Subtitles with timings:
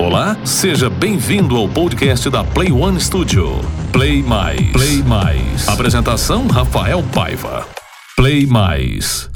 [0.00, 3.60] Olá, seja bem-vindo ao podcast da Play One Studio.
[3.92, 4.72] Play Mais.
[4.72, 5.68] Play Mais.
[5.68, 7.68] Apresentação Rafael Paiva.
[8.16, 9.28] Play Mais.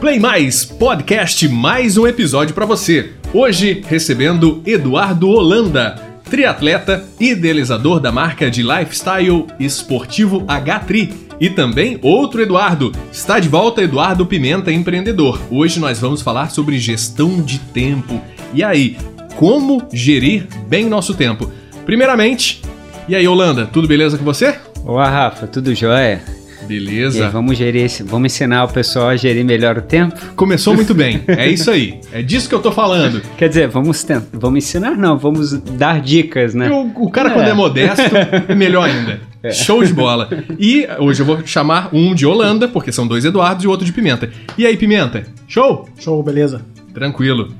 [0.00, 3.12] Play Mais Podcast, mais um episódio para você.
[3.34, 11.27] Hoje recebendo Eduardo Holanda, triatleta, idealizador da marca de lifestyle esportivo H-Tri.
[11.40, 12.92] E também outro Eduardo.
[13.12, 15.40] Está de volta Eduardo Pimenta, empreendedor.
[15.50, 18.20] Hoje nós vamos falar sobre gestão de tempo.
[18.52, 18.96] E aí,
[19.36, 21.50] como gerir bem nosso tempo?
[21.86, 22.60] Primeiramente,
[23.08, 24.56] e aí Holanda, tudo beleza com você?
[24.84, 26.20] Olá, Rafa, tudo jóia?
[26.66, 27.18] Beleza.
[27.18, 30.14] E aí, vamos gerir esse, vamos ensinar o pessoal a gerir melhor o tempo?
[30.34, 31.22] Começou muito bem.
[31.28, 32.00] É isso aí.
[32.12, 33.22] É disso que eu tô falando.
[33.38, 36.68] Quer dizer, vamos vamos ensinar não, vamos dar dicas, né?
[36.68, 37.32] O, o cara É.
[37.32, 38.02] quando é modesto
[38.48, 39.20] é melhor ainda.
[39.52, 40.28] Show de bola.
[40.58, 43.86] E hoje eu vou chamar um de Holanda, porque são dois Eduardos e o outro
[43.86, 44.30] de Pimenta.
[44.56, 45.24] E aí, Pimenta?
[45.46, 45.88] Show?
[45.98, 46.62] Show, beleza?
[46.92, 47.54] Tranquilo.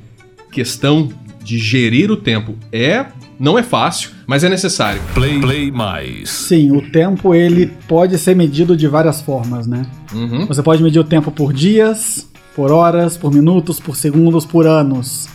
[0.51, 1.09] Questão
[1.43, 3.07] de gerir o tempo é
[3.39, 5.01] não é fácil, mas é necessário.
[5.15, 6.29] Play, Play Mais.
[6.29, 9.87] Sim, o tempo ele pode ser medido de várias formas, né?
[10.13, 10.47] Uhum.
[10.47, 15.29] Você pode medir o tempo por dias, por horas, por minutos, por segundos, por anos.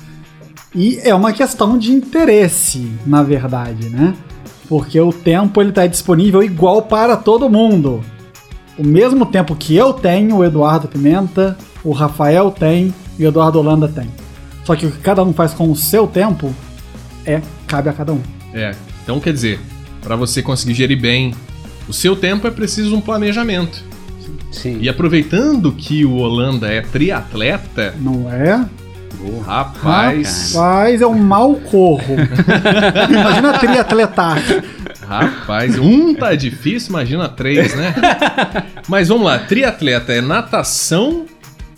[0.75, 4.13] E é uma questão de interesse, na verdade, né?
[4.67, 8.03] Porque o tempo ele está disponível igual para todo mundo.
[8.77, 13.59] O mesmo tempo que eu tenho, o Eduardo Pimenta, o Rafael tem e o Eduardo
[13.59, 14.09] Holanda tem.
[14.63, 16.53] Só que o que cada um faz com o seu tempo
[17.25, 18.21] é cabe a cada um.
[18.53, 18.73] É.
[19.03, 19.59] Então quer dizer,
[20.01, 21.35] para você conseguir gerir bem
[21.87, 23.83] o seu tempo é preciso um planejamento.
[24.51, 24.77] Sim.
[24.79, 28.65] E aproveitando que o Holanda é triatleta, Não é?
[29.45, 32.15] Rapaz, Rapaz, eu mal corro.
[33.09, 34.37] Imagina triatletar.
[35.07, 37.93] rapaz, um tá difícil, imagina três, né?
[38.87, 41.25] Mas vamos lá, triatleta é natação,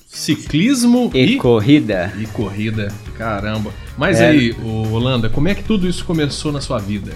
[0.07, 2.11] ciclismo E e, corrida?
[2.17, 2.91] e corrida.
[3.17, 3.71] Caramba.
[3.97, 4.29] Mas É.
[4.29, 4.55] aí,
[4.91, 7.11] Holanda, como é que tudo isso começou na sua vida?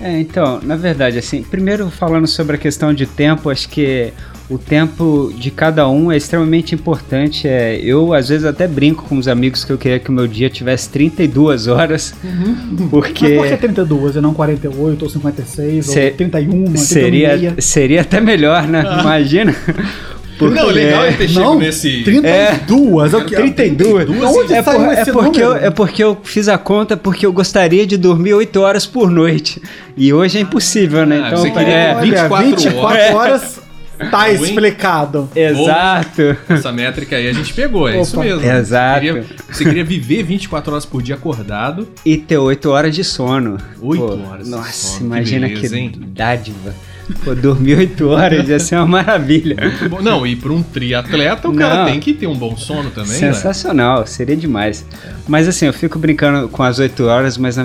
[0.00, 4.12] É, então, na verdade, assim, primeiro falando sobre a questão de tempo, acho que
[4.52, 7.48] o tempo de cada um é extremamente importante.
[7.48, 10.26] É, eu, às vezes, até brinco com os amigos que eu queria que o meu
[10.28, 12.14] dia tivesse 32 horas,
[12.90, 13.28] porque...
[13.28, 18.00] Mas por que 32 e não 48 ou 56 Se- ou 31, 31 Seria, seria
[18.02, 18.82] até melhor, né?
[19.00, 19.54] Imagina.
[20.38, 22.02] Porque- Não, o legal é ter chego Não, nesse...
[22.02, 23.14] 32?
[23.14, 23.16] É.
[23.16, 23.36] o que?
[23.36, 24.08] 32.
[24.10, 27.24] Onde É, saiu por- esse é porque eu, é porque eu fiz a conta porque
[27.26, 29.62] eu gostaria de dormir 8 horas por noite.
[29.96, 31.20] E hoje é impossível, né?
[31.22, 33.60] Ah, Então, você queria é, dormir 24 24 horas
[34.10, 35.28] tá explicado.
[35.34, 36.36] Exato.
[36.48, 38.24] Essa métrica aí a gente pegou, é isso Opa.
[38.24, 38.44] mesmo.
[38.44, 39.00] Exato.
[39.00, 41.88] Você queria, você queria viver 24 horas por dia acordado.
[42.04, 43.58] E ter 8 horas de sono.
[43.80, 45.92] Oito Pô, horas de Nossa, sono, que imagina beleza, que hein?
[45.96, 46.74] dádiva.
[47.24, 49.56] Pô, dormir 8 horas ia ser uma maravilha.
[49.88, 51.86] Bom, Não, e para um triatleta o cara Não.
[51.86, 53.18] tem que ter um bom sono também, né?
[53.18, 54.86] Sensacional, seria demais.
[55.26, 57.56] Mas assim, eu fico brincando com as 8 horas, mas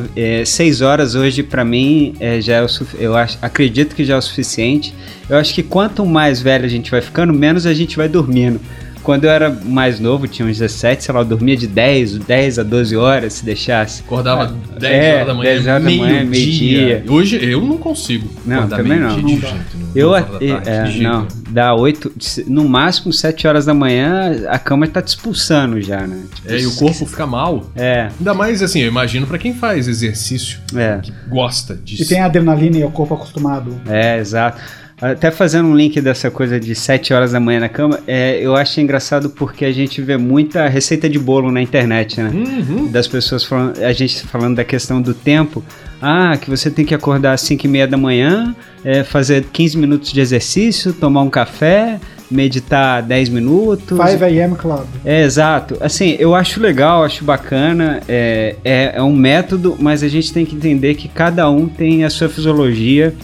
[0.45, 2.67] 6 horas hoje pra mim é, já é o
[2.99, 4.93] eu acho, acredito que já é o suficiente.
[5.29, 8.59] Eu acho que quanto mais velho a gente vai ficando, menos a gente vai dormindo.
[9.07, 12.59] Quando eu era mais novo, tinha uns 17, sei lá, eu dormia de 10, 10
[12.59, 14.01] a 12 horas se deixasse.
[14.05, 16.25] Acordava 10 É, horas da manhã, 10 horas da manhã, meio-dia.
[16.25, 17.03] meio-dia.
[17.09, 19.15] Hoje eu não consigo Não, também não.
[19.21, 19.47] de jeito.
[19.95, 22.11] Eu, é, tarde, é, jeito não, dá 8,
[22.47, 26.23] no máximo 7 horas da manhã, a cama tá te expulsando já, né?
[26.35, 27.71] Tipo, É, e o corpo fica mal.
[27.77, 30.99] É, Ainda mais assim, eu imagino pra quem faz exercício, é.
[31.01, 32.03] que gosta disso.
[32.03, 33.73] E tem a adrenalina e o corpo acostumado.
[33.87, 34.59] É, exato.
[34.99, 38.55] Até fazendo um link dessa coisa de 7 horas da manhã na cama, é, eu
[38.55, 42.31] acho engraçado porque a gente vê muita receita de bolo na internet, né?
[42.33, 42.87] Uhum.
[42.87, 45.63] Das pessoas falando, a gente falando da questão do tempo.
[46.01, 49.77] Ah, que você tem que acordar às 5 e meia da manhã, é, fazer 15
[49.77, 53.97] minutos de exercício, tomar um café, meditar 10 minutos.
[53.97, 54.85] 5 AM Club.
[55.05, 55.77] É, exato.
[55.79, 60.45] Assim, eu acho legal, acho bacana, é, é, é um método, mas a gente tem
[60.45, 63.15] que entender que cada um tem a sua fisiologia,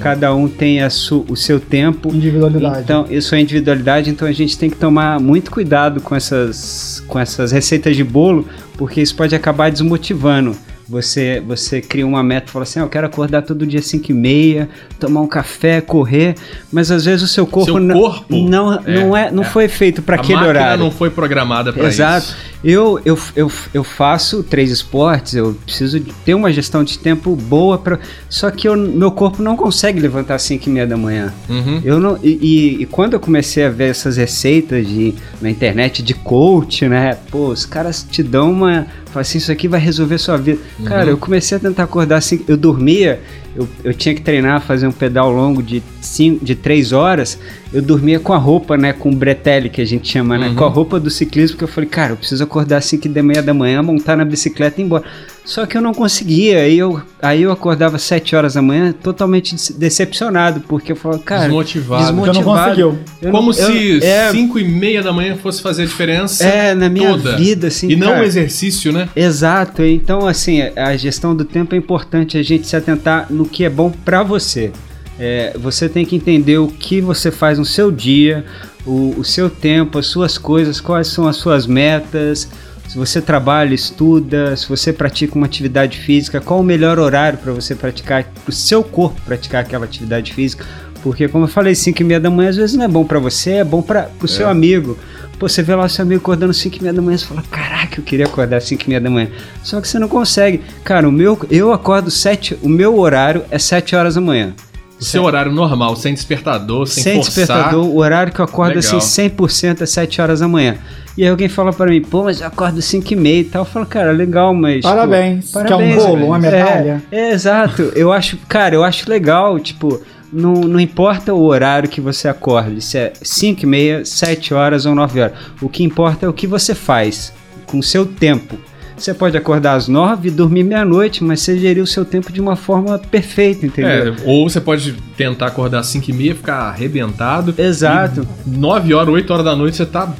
[0.00, 2.14] cada um tem a su, o seu tempo.
[2.14, 2.80] Individualidade.
[2.80, 7.18] Então, isso é individualidade, então a gente tem que tomar muito cuidado com essas, com
[7.18, 8.46] essas receitas de bolo,
[8.76, 10.56] porque isso pode acabar desmotivando.
[10.88, 14.10] Você, você cria uma meta e fala assim: ah, eu quero acordar todo dia 5
[14.10, 14.68] e meia,
[15.00, 16.36] tomar um café, correr,
[16.72, 19.46] mas às vezes o seu corpo, Seu não, corpo, não, é, não, é, não é.
[19.46, 20.84] foi feito para aquele horário.
[20.84, 22.36] não foi programada pra Exato.
[22.64, 27.78] Eu, eu, eu, eu faço três esportes, eu preciso ter uma gestão de tempo boa,
[27.78, 27.98] pra,
[28.28, 31.32] só que eu, meu corpo não consegue levantar às 5 e meia da manhã.
[31.48, 31.80] Uhum.
[31.84, 32.30] Eu não, e,
[32.78, 37.16] e- e quando eu comecei a ver essas receitas de, na internet de coach, né?
[37.30, 38.86] Pô, os caras te dão uma.
[39.06, 40.58] Fala assim, isso aqui vai resolver sua vida.
[40.84, 42.40] Cara, eu comecei a tentar acordar assim.
[42.48, 43.20] Eu dormia,
[43.56, 47.38] eu, eu tinha que treinar, fazer um pedal longo de, cinco, de três horas.
[47.72, 48.92] Eu dormia com a roupa, né?
[48.92, 50.48] Com o bretelle, que a gente chama, né?
[50.48, 50.54] Uhum.
[50.54, 53.22] Com a roupa do ciclismo, porque eu falei, cara, eu preciso acordar às 5 e
[53.22, 55.04] meia da manhã, montar na bicicleta e ir embora.
[55.46, 56.58] Só que eu não conseguia.
[56.58, 60.96] Aí eu, aí eu acordava às 7 horas da manhã, totalmente dece- decepcionado, porque eu
[60.96, 61.42] falava, cara.
[61.42, 62.14] Desmotivado.
[62.16, 62.98] Porque eu não conseguiu.
[63.22, 66.44] Eu Como não- se eu- é, 5 e meia da manhã fosse fazer a diferença
[66.44, 67.36] é, na minha toda.
[67.36, 67.88] vida, assim.
[67.88, 68.22] e não cara.
[68.22, 69.08] o exercício, né?
[69.14, 73.64] Exato, então assim, a gestão do tempo é importante a gente se atentar no que
[73.64, 74.72] é bom para você.
[75.18, 78.44] É, você tem que entender o que você faz no seu dia,
[78.84, 82.48] o, o seu tempo, as suas coisas, quais são as suas metas.
[82.96, 87.52] Se você trabalha, estuda, se você pratica uma atividade física, qual o melhor horário para
[87.52, 90.64] você praticar, para o seu corpo praticar aquela atividade física.
[91.02, 93.18] Porque, como eu falei, 5 e meia da manhã às vezes não é bom para
[93.18, 94.96] você, é bom para o seu amigo.
[95.38, 98.00] Pô, você vê lá seu amigo acordando 5 e meia da manhã, você fala, caraca,
[98.00, 99.28] eu queria acordar 5 e meia da manhã.
[99.62, 100.62] Só que você não consegue.
[100.82, 104.54] Cara, o meu, eu acordo 7, o meu horário é 7 horas da manhã.
[104.98, 107.44] O seu horário normal, sem despertador, sem, Sem forçar.
[107.46, 108.96] despertador, o horário que eu acordo Legal.
[108.96, 110.76] assim 100% é 7 horas da manhã.
[111.16, 113.62] E aí alguém fala pra mim, pô, mas eu acordo 5 e meia e tal.
[113.62, 114.76] Eu falo, cara, legal, mas...
[114.76, 115.52] tipo, Parabéns.
[115.52, 117.02] Quer um bolo, uma medalha?
[117.10, 117.82] É, é, exato.
[117.94, 120.00] Eu acho, cara, eu acho legal, tipo,
[120.32, 124.86] não, não importa o horário que você acorde, se é 5 e meia, 7 horas
[124.86, 125.36] ou 9 horas.
[125.60, 127.32] O que importa é o que você faz
[127.66, 128.58] com o seu tempo.
[128.96, 132.40] Você pode acordar às 9 e dormir meia-noite, mas você geriu o seu tempo de
[132.40, 134.14] uma forma perfeita, entendeu?
[134.14, 137.54] É, ou você pode tentar acordar às 5 e meia, ficar arrebentado.
[137.58, 138.26] Exato.
[138.46, 140.12] 9 horas, 8 horas da noite você tá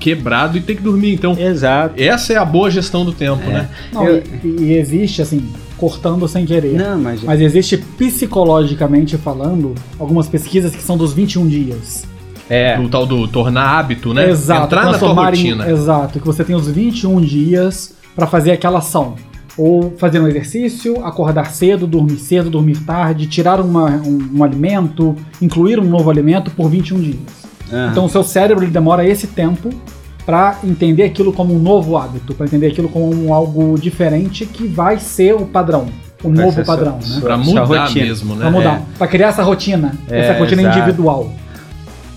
[0.00, 1.14] quebrado e tem que dormir.
[1.14, 1.94] Então, Exato.
[1.96, 3.68] essa é a boa gestão do tempo, né?
[3.92, 5.48] Não, Eu- e, e existe, assim,
[5.78, 6.72] cortando sem querer.
[6.76, 7.22] Não, mas...
[7.22, 12.04] Mas existe psicologicamente falando algumas pesquisas que são dos 21 dias.
[12.50, 12.78] É.
[12.78, 14.28] O tal do tornar hábito, né?
[14.28, 14.64] Exato.
[14.66, 15.70] Entrar na tua transformar em- rotina.
[15.70, 19.14] Exato, que você tem os 21 dias pra fazer aquela ação.
[19.56, 25.14] Ou fazer um exercício, acordar cedo, dormir cedo, dormir tarde, tirar uma- um, um alimento,
[25.40, 27.18] incluir um novo alimento por 21 dias.
[27.72, 27.88] Aham.
[27.92, 29.70] Então o seu cérebro ele demora esse tempo
[30.26, 34.66] pra entender aquilo como um novo hábito, pra entender aquilo como um algo diferente que
[34.66, 35.86] vai ser o padrão,
[36.24, 37.20] o Vai novo padrão, sua- né?
[37.20, 38.40] Pra Sua mudar mesmo, né?
[38.40, 40.78] Pra mudar, pra criar essa rotina, É, essa rotina exato.
[40.78, 41.30] individual.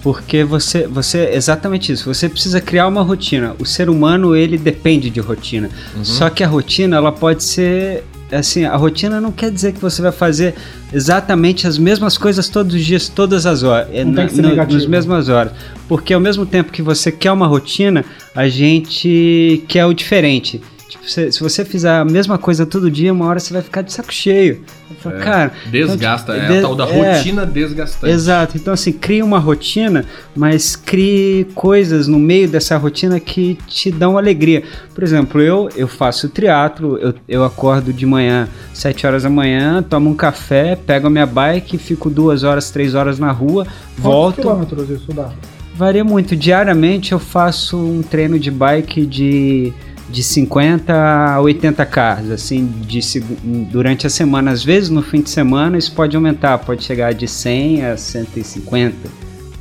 [0.07, 2.05] Porque você, você, exatamente isso.
[2.13, 3.53] Você precisa criar uma rotina.
[3.59, 5.69] O ser humano ele depende de rotina.
[5.97, 6.05] Uhum.
[6.05, 8.63] Só que a rotina ela pode ser assim.
[8.63, 10.55] A rotina não quer dizer que você vai fazer
[10.93, 14.35] exatamente as mesmas coisas todos os dias, todas as horas, é, Não tem na- que
[14.35, 14.79] ser no- negativo.
[14.79, 15.51] nas mesmas horas.
[15.89, 20.61] Porque ao mesmo tempo que você quer uma rotina, a gente quer o diferente.
[21.07, 23.93] Se, se você fizer a mesma coisa todo dia, uma hora você vai ficar de
[23.93, 24.61] saco cheio.
[24.99, 27.15] Falo, É, cara, Desgasta, então, é de- a tal da é.
[27.17, 28.11] rotina desgastante.
[28.13, 28.57] Exato.
[28.57, 30.05] Então, assim, crie uma rotina,
[30.35, 34.63] mas crie coisas no meio dessa rotina que te dão alegria.
[34.93, 39.81] Por exemplo, eu, eu faço triatlo, eu, eu acordo de manhã, 7 horas da manhã,
[39.83, 44.03] tomo um café, pego a minha bike, fico duas horas, três horas na rua, Quantos
[44.03, 44.35] volto.
[44.41, 45.29] quilômetros isso dá?
[45.75, 46.35] Varia muito.
[46.35, 49.71] Diariamente eu faço um treino de bike de,
[50.09, 52.99] de 50 a 80 Ks, assim, de,
[53.71, 54.51] durante a semana.
[54.51, 58.95] Às vezes no fim de semana isso pode aumentar, pode chegar de 100 a 150.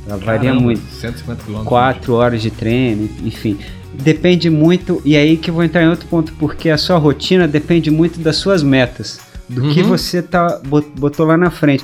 [0.07, 0.81] Ela varia Caramba, muito.
[1.01, 1.67] 150 quilômetros.
[1.67, 3.57] Quatro horas de treino, enfim.
[3.93, 7.47] Depende muito, e aí que eu vou entrar em outro ponto, porque a sua rotina
[7.47, 9.87] depende muito das suas metas, do que Uhum.
[9.89, 11.83] você tá, bot- botou lá na frente.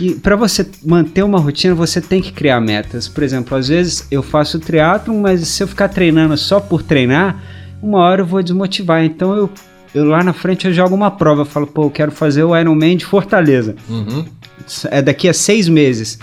[0.00, 3.06] E para você manter uma rotina, você tem que criar metas.
[3.08, 7.40] Por exemplo, às vezes eu faço triatlo, mas se eu ficar treinando só por treinar,
[7.82, 9.04] uma hora eu vou desmotivar.
[9.04, 9.50] Então eu,
[9.94, 12.56] eu lá na frente eu jogo uma prova, eu falo, pô, eu quero fazer o
[12.56, 14.24] Ironman de Fortaleza Uhum.
[14.90, 16.18] é daqui a seis meses.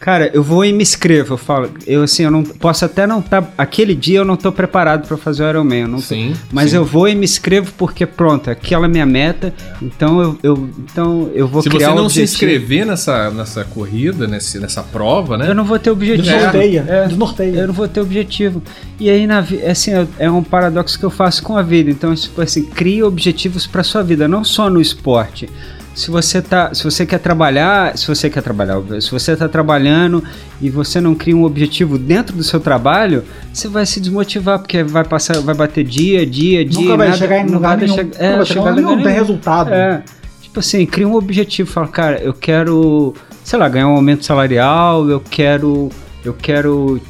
[0.00, 1.34] Cara, eu vou e me inscrevo.
[1.34, 3.52] Eu falo, eu assim, eu não posso até não estar.
[3.58, 5.80] aquele dia eu não tô preparado para fazer o Ironman.
[5.82, 6.34] Eu não tô- Sim.
[6.52, 6.76] mas sim.
[6.76, 9.52] eu vou e me inscrevo porque pronto, aquela é a minha meta.
[9.82, 13.64] Então eu, eu, então eu vou Se criar você não um se inscrever nessa, nessa
[13.64, 15.48] corrida, nesse, nessa prova, né?
[15.50, 16.22] Eu não vou ter objetivo.
[16.28, 16.84] Desnorteia.
[16.88, 17.06] É.
[17.08, 17.56] Desnorteia.
[17.58, 18.62] Eu não vou ter objetivo.
[19.00, 21.90] E aí, na vi- assim, é- é um paradoxo que eu faço com a vida.
[21.90, 25.48] Então, tipo assim, crie objetivos para sua vida, não só no esporte.
[25.94, 30.22] Se você tá, se você quer trabalhar, se você quer trabalhar, se você está trabalhando
[30.60, 34.84] e você não cria um objetivo dentro do seu trabalho, você vai se desmotivar porque
[34.84, 37.96] vai passar, vai bater dia, dia, dia, Nunca vai nada- chegar em não lugar nenhum.
[37.96, 39.74] Nunca é, vai chegar lugar nenhum, tem resultado.
[39.74, 40.02] É.
[40.40, 45.08] Tipo assim, cria um objetivo, fala, cara, eu quero, sei lá, ganhar um aumento salarial,
[45.10, 45.88] eu quero,
[46.24, 47.00] eu quero,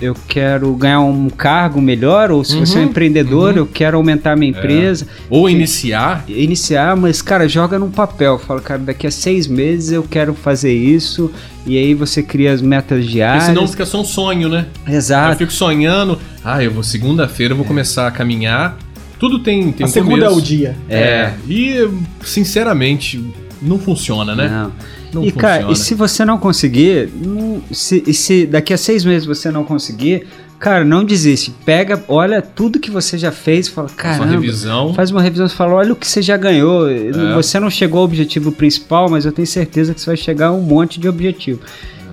[0.00, 3.58] eu quero ganhar um cargo melhor, ou se você é um Uhum, empreendedor, uhum.
[3.58, 6.24] eu quero aumentar a minha empresa, Ou iniciar.
[6.28, 10.72] iniciar, mas cara, joga num papel, fala, cara, daqui a seis meses eu quero fazer
[10.74, 11.30] isso,
[11.66, 13.44] e aí você cria as metas Porque diárias.
[13.44, 14.66] senão fica só um sonho, né?
[14.86, 15.36] Eu Exato.
[15.38, 18.76] fico sonhando, ah, eu vou segunda-feira, eu vou começar a caminhar
[19.18, 20.38] Tudo tem, tem A um segunda é começo.
[20.38, 20.76] o dia.
[20.88, 21.32] É.
[21.48, 21.88] E,
[22.22, 23.22] sinceramente,
[23.60, 24.48] não funciona, né?
[24.48, 24.72] Não.
[25.12, 25.72] Não e, cara, funciona.
[25.72, 29.64] e se você não conseguir, não- se, e se daqui a seis meses você não
[29.64, 30.26] conseguir,
[30.58, 31.50] cara, não desiste.
[31.64, 34.40] Pega, olha tudo que você já fez e fala, Faz uma caramba.
[34.40, 34.94] revisão.
[34.94, 36.86] Faz uma revisão e fala, olha o que você já ganhou.
[37.34, 40.52] Você não chegou ao objetivo principal, mas eu tenho certeza que você vai chegar a
[40.52, 41.60] um monte de objetivo.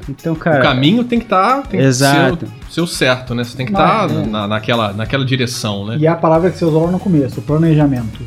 [0.07, 0.59] Então, cara.
[0.59, 3.43] O caminho tem que estar o- ser o certo, né?
[3.43, 4.25] Você tem que estar é.
[4.27, 5.97] na, naquela, naquela direção, né?
[5.99, 8.19] E é a palavra que você usou lá no começo, o planejamento.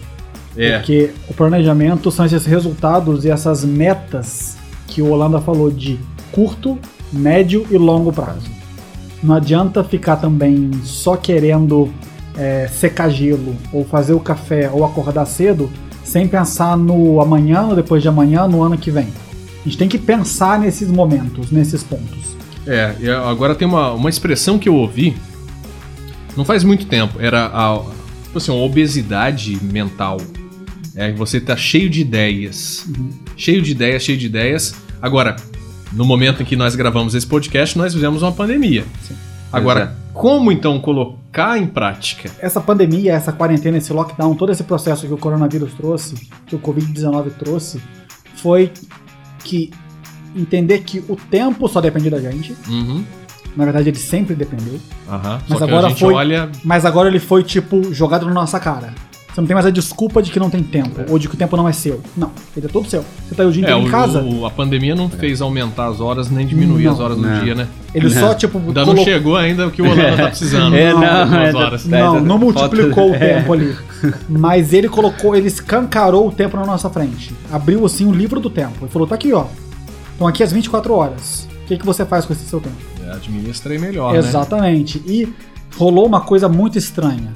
[0.57, 0.77] É.
[0.79, 4.58] Porque o planejamento são esses resultados e essas metas
[4.89, 5.99] que o Holanda falou de
[6.33, 6.79] curto,
[7.13, 8.51] médio e longo prazo.
[9.23, 11.89] Não adianta ficar também só querendo
[12.37, 15.71] é, secar gelo, ou fazer o café, ou acordar cedo,
[16.03, 19.09] sem pensar no amanhã, no depois de amanhã, no ano que vem.
[19.61, 22.37] A gente tem que pensar nesses momentos, nesses pontos.
[22.67, 25.17] É, agora tem uma, uma expressão que eu ouvi
[26.39, 27.21] não faz muito tempo.
[27.21, 27.83] Era a,
[28.23, 30.19] tipo assim, uma obesidade mental.
[30.99, 32.85] É, você tá cheio de ideias.
[33.37, 34.75] Cheio de ideias, cheio de ideias.
[35.01, 35.37] Agora,
[35.93, 38.85] no momento em que nós gravamos esse podcast, nós fizemos uma pandemia.
[39.53, 39.97] Agora, Exato.
[40.13, 42.29] como então colocar em prática?
[42.41, 46.59] essa pandemia, essa quarentena, esse lockdown, todo esse processo que o coronavírus trouxe, que o
[46.59, 47.81] Covid-19 trouxe,
[48.35, 48.73] foi
[49.45, 49.71] que
[50.35, 52.57] entender que o tempo só depende da gente.
[52.69, 53.05] Uhum.
[53.57, 54.81] Na verdade, ele sempre dependeu.
[55.09, 55.41] Aham.
[55.49, 56.51] Mas agora foi- olha.
[56.65, 58.93] Mas agora ele foi, tipo, jogado na nossa cara.
[59.39, 61.39] Você não tem mais a desculpa de que não tem tempo, ou de que o
[61.39, 62.01] tempo não é seu.
[62.17, 63.05] Não, ele é todo seu.
[63.29, 65.41] Você tá aí o dia É, inteiro o- em casa, o- a pandemia não fez
[65.41, 66.93] aumentar as horas nem diminuir Não.
[66.93, 67.45] as horas do Não.
[67.45, 67.69] dia, né?
[67.95, 70.75] ele só, tipo, Ainda não colocou- chegou ainda o que o Holanda tá precisando.
[70.75, 71.83] É, não, Algumas é, horas.
[71.85, 73.19] tá- Não, não falta- multiplicou o é.
[73.19, 73.77] tempo ali.
[74.29, 77.33] Mas ele colocou, ele escancarou o tempo na nossa frente.
[77.53, 78.75] Abriu assim o livro do tempo.
[78.83, 79.45] Ele falou: tá aqui, ó.
[80.15, 81.49] Estão aqui as 24 horas.
[81.63, 82.75] O que, que você faz com esse seu tempo?
[83.07, 84.19] É, administra aí melhor, né?
[84.19, 85.01] Exatamente.
[85.07, 85.33] E
[85.77, 87.33] rolou uma coisa muito estranha.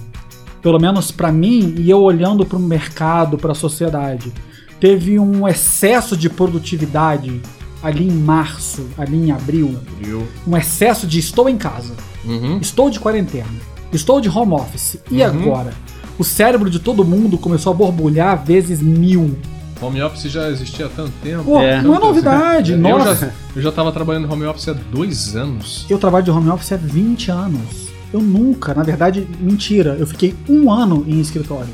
[0.62, 4.32] Pelo menos pra mim, e eu olhando pro mercado, pra sociedade.
[4.78, 7.40] Teve um excesso de produtividade
[7.82, 9.76] ali em março, ali em abril.
[10.00, 10.26] Viu?
[10.46, 11.94] Um excesso de estou em casa.
[12.24, 12.58] Uhum.
[12.60, 13.48] Estou de quarentena.
[13.92, 14.98] Estou de home office.
[15.10, 15.26] E Uhum.
[15.26, 15.72] agora?
[16.18, 19.36] O cérebro de todo mundo começou a borbulhar vezes mil.
[19.80, 21.42] Home office já existia há tanto tempo.
[21.44, 21.82] Pô, É.
[21.82, 22.72] não é novidade.
[22.72, 25.84] Eu Nossa, já, eu já tava trabalhando em home office há dois anos.
[25.90, 27.88] eu trabalho de home office há 20 anos.
[28.12, 29.96] Eu nunca, na verdade, mentira.
[29.98, 31.70] Eu fiquei um ano em escritório.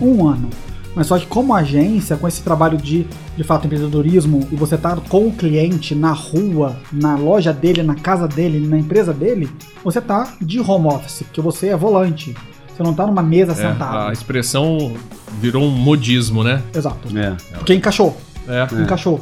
[0.00, 0.48] Um ano.
[0.94, 3.06] Mas só que como agência, com esse trabalho de,
[3.36, 7.94] de fato, empreendedorismo, e você tá com o cliente na rua, na loja dele, na
[7.94, 9.48] casa dele, na empresa dele,
[9.84, 12.34] você tá de home office, porque você é volante.
[12.76, 14.08] Você não tá numa mesa É, sentado.
[14.08, 14.92] a expressão
[15.40, 16.60] virou um modismo, né?
[16.74, 17.16] Exato.
[17.16, 17.36] É.
[17.54, 18.16] Porque encaixou.
[18.48, 18.66] É.
[18.82, 19.20] Encaixou.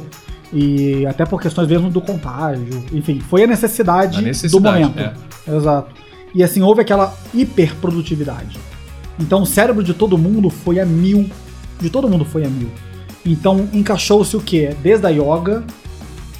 [0.51, 2.83] E até por questões mesmo do contágio.
[2.91, 4.99] Enfim, foi a necessidade, A necessidade, do momento.
[4.99, 5.55] é.
[5.55, 5.93] Exato.
[6.33, 8.57] E assim, houve aquela hiperprodutividade.
[9.19, 11.29] Então o cérebro de todo mundo foi a mil.
[11.79, 12.69] De todo mundo foi a mil.
[13.25, 14.75] Então encaixou-se o quê?
[14.81, 15.63] Desde a yoga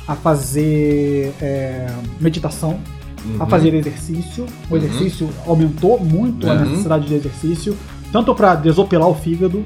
[0.08, 1.88] a fazer é,
[2.20, 2.80] meditação,
[3.40, 3.50] a Uhum.
[3.50, 4.46] fazer exercício.
[4.70, 6.66] O exercício aumentou muito a Uhum.
[6.70, 7.78] necessidade de exercício,
[8.12, 9.64] tanto para desopilar o fígado,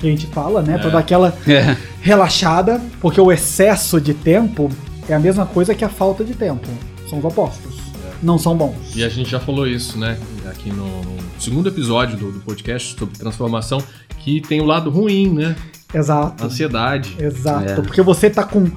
[0.00, 0.80] que a gente fala, né?
[0.82, 0.90] É.
[0.90, 1.76] dar aquela É.
[2.00, 4.68] relaxada, porque o excesso de tempo
[5.08, 6.66] é a mesma coisa que a falta de tempo.
[7.08, 7.83] São os opostos.
[8.22, 8.94] Não são bons.
[8.94, 10.18] E a gente já falou isso, né?
[10.46, 13.82] Aqui no, no segundo episódio do, do podcast sobre transformação,
[14.20, 15.56] que tem o lado ruim, né?
[15.92, 16.44] Exato.
[16.44, 17.16] Ansiedade.
[17.18, 17.70] Exato.
[17.70, 17.74] É.
[17.76, 18.70] Porque você tá com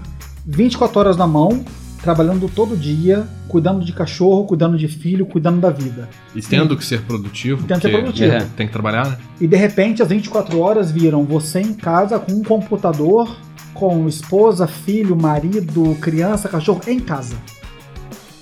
[0.46, 1.66] 24 horas na mão,
[2.02, 6.08] trabalhando todo dia, cuidando de cachorro, cuidando de filho, cuidando da vida.
[6.36, 7.64] E tendo que ser produtivo.
[7.68, 8.34] Tendo que ser produtivo.
[8.34, 8.48] É.
[8.56, 9.18] Tem que trabalhar, né?
[9.42, 13.36] E de repente as 24 horas viram você em casa com um computador,
[13.74, 17.36] com esposa, filho, marido, criança, cachorro em casa.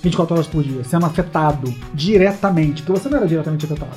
[0.08, 3.90] 24 horas por dia, sendo afetado diretamente, porque você não era diretamente afetado.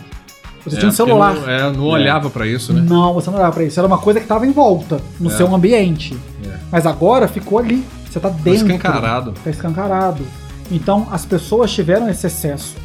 [0.65, 1.35] Você É, tinha um porque celular.
[1.35, 2.81] Não, é, não olhava pra isso, né?
[2.81, 3.79] Não, você não olhava pra isso.
[3.79, 5.33] Era uma coisa que estava em volta, no É.
[5.33, 6.17] seu ambiente.
[6.45, 6.57] É.
[6.71, 7.83] Mas agora ficou ali.
[8.09, 8.65] Você tá dentro.
[8.71, 9.33] escancarado.
[9.43, 10.23] Tá escancarado.
[10.71, 12.75] Então as pessoas tiveram esse excesso.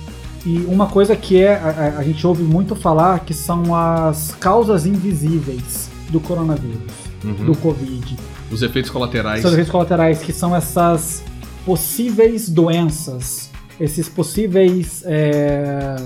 [0.47, 4.85] E uma coisa que é, a, a- gente ouve muito falar que são as causas
[4.87, 6.93] invisíveis do coronavírus,
[7.25, 7.33] Uhum.
[7.47, 8.17] do Covid.
[8.53, 9.43] Os efeitos colaterais.
[9.45, 11.25] Os efeitos colaterais, que são essas
[11.65, 15.97] possíveis doenças, esses possíveis, é,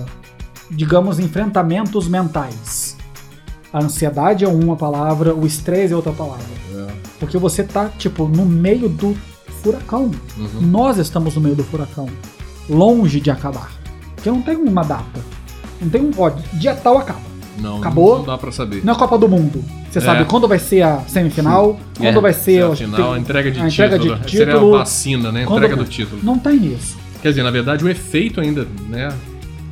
[0.70, 2.96] digamos, enfrentamentos mentais.
[3.72, 6.46] A ansiedade é uma palavra, o estresse é outra palavra.
[6.74, 6.86] É.
[7.20, 9.16] Porque você tá, tipo, no meio do
[9.62, 10.10] furacão.
[10.36, 10.60] Uhum.
[10.62, 12.08] Nós estamos no meio do furacão.
[12.68, 13.70] Longe de acabar.
[14.14, 15.20] Porque não tem uma data.
[15.80, 16.10] Não tem um.
[16.16, 17.27] Ó, dia tal acaba.
[17.60, 18.18] Não, Acabou?
[18.18, 18.84] não dá pra saber.
[18.84, 19.64] Não é Copa do Mundo.
[19.90, 20.02] Você É.
[20.02, 22.20] sabe quando vai ser a semifinal, quando É.
[22.20, 23.86] vai ser a o- final, a entrega de a título.
[23.86, 24.78] entrega de Seria a título.
[24.78, 25.42] vacina, né?
[25.42, 26.20] A Quando- entrega do título.
[26.22, 26.96] Não tem isso.
[27.22, 29.08] Quer dizer, na verdade, o efeito ainda, né?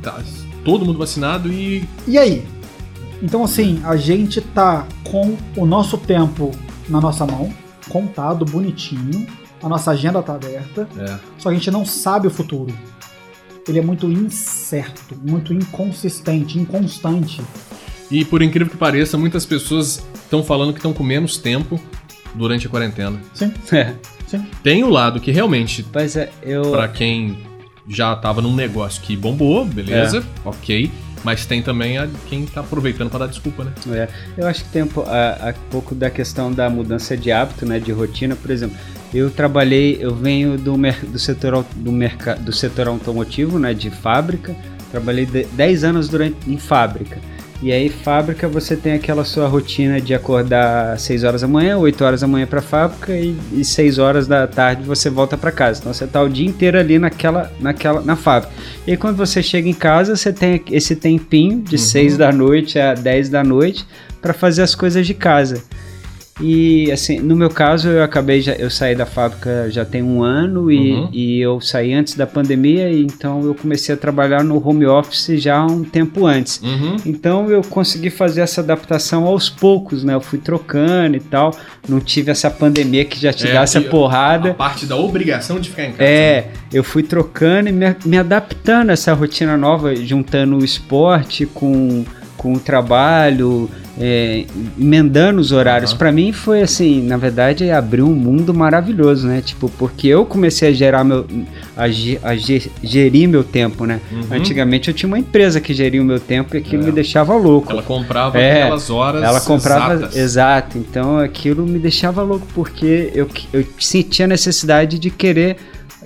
[0.01, 0.19] Tá
[0.65, 2.43] todo mundo vacinado e E aí?
[3.23, 6.51] Então, assim, a gente tá com o nosso tempo
[6.89, 7.51] na nossa mão,
[7.89, 9.25] contado, bonitinho.
[9.63, 11.15] A nossa agenda tá aberta, É.
[11.37, 12.71] só que a gente não sabe o futuro.
[13.67, 17.41] Ele é muito incerto, muito inconsistente, inconstante.
[18.09, 21.79] E por incrível que pareça, muitas pessoas estão falando que estão com menos tempo
[22.33, 23.19] durante a quarentena.
[23.33, 23.93] Sim, É.
[24.27, 24.45] sim.
[24.63, 26.71] Tem o lado que realmente, Pois é, eu.
[26.71, 27.37] pra quem
[27.89, 30.89] já tava num negócio que bombou, beleza, ok.
[31.23, 33.71] Mas tem também a quem tá aproveitando pra dar desculpa, né?
[33.91, 34.07] É,
[34.37, 37.79] eu acho que tem um, a- a- pouco da questão da mudança de hábito, né,
[37.79, 38.77] de rotina, por exemplo.
[39.13, 41.91] Eu trabalhei, eu venho do, do setor do,
[42.41, 44.55] do setor automotivo, né, de fábrica.
[44.91, 47.17] Trabalhei de- 10 anos durante em fábrica.
[47.61, 51.77] E aí fábrica você tem aquela sua rotina de acordar às 6 horas da manhã,
[51.77, 55.51] 8 horas da manhã para fábrica e, e 6 horas da tarde você volta para
[55.51, 55.79] casa.
[55.79, 58.53] Então você tá o dia inteiro ali naquela naquela na fábrica.
[58.85, 62.77] E aí, quando você chega em casa, você tem esse tempinho de 6 da noite
[62.77, 63.85] a 10 da noite
[64.21, 65.63] para fazer as coisas de casa.
[66.39, 70.21] E assim, no meu caso, eu acabei já, eu saí da fábrica já tem um
[70.21, 71.09] ano e, Uhum.
[71.11, 75.65] e eu saí antes da pandemia, então eu comecei a trabalhar no home office já
[75.65, 76.61] um tempo antes.
[76.61, 76.95] Uhum.
[77.05, 80.13] Então eu consegui fazer essa adaptação aos poucos, né?
[80.13, 81.51] Eu fui trocando e tal.
[81.89, 84.51] Não tive essa pandemia que já te É, dá essa porrada.
[84.51, 86.03] A parte da obrigação de ficar em casa.
[86.03, 91.45] É, eu fui trocando e me, me adaptando a essa rotina nova, juntando o esporte
[91.45, 92.05] com,
[92.37, 94.45] com o trabalho, é,
[94.79, 95.89] emendando os horários.
[95.91, 95.97] Aham.
[95.97, 99.41] Pra mim foi assim, na verdade, abriu um mundo maravilhoso, né?
[99.43, 101.25] Tipo, porque eu comecei a gerar meu.
[101.75, 103.99] a, a ge- gerir meu tempo, né?
[104.11, 104.21] Uhum.
[104.31, 106.85] Antigamente eu tinha uma empresa que geria o meu tempo e aquilo É.
[106.85, 107.71] me deixava louco.
[107.71, 109.93] Ela comprava É, aquelas horas Ela comprava.
[109.95, 110.15] exatas.
[110.15, 110.77] Exato.
[110.77, 115.57] Então aquilo me deixava louco, porque eu, eu sentia a necessidade de querer,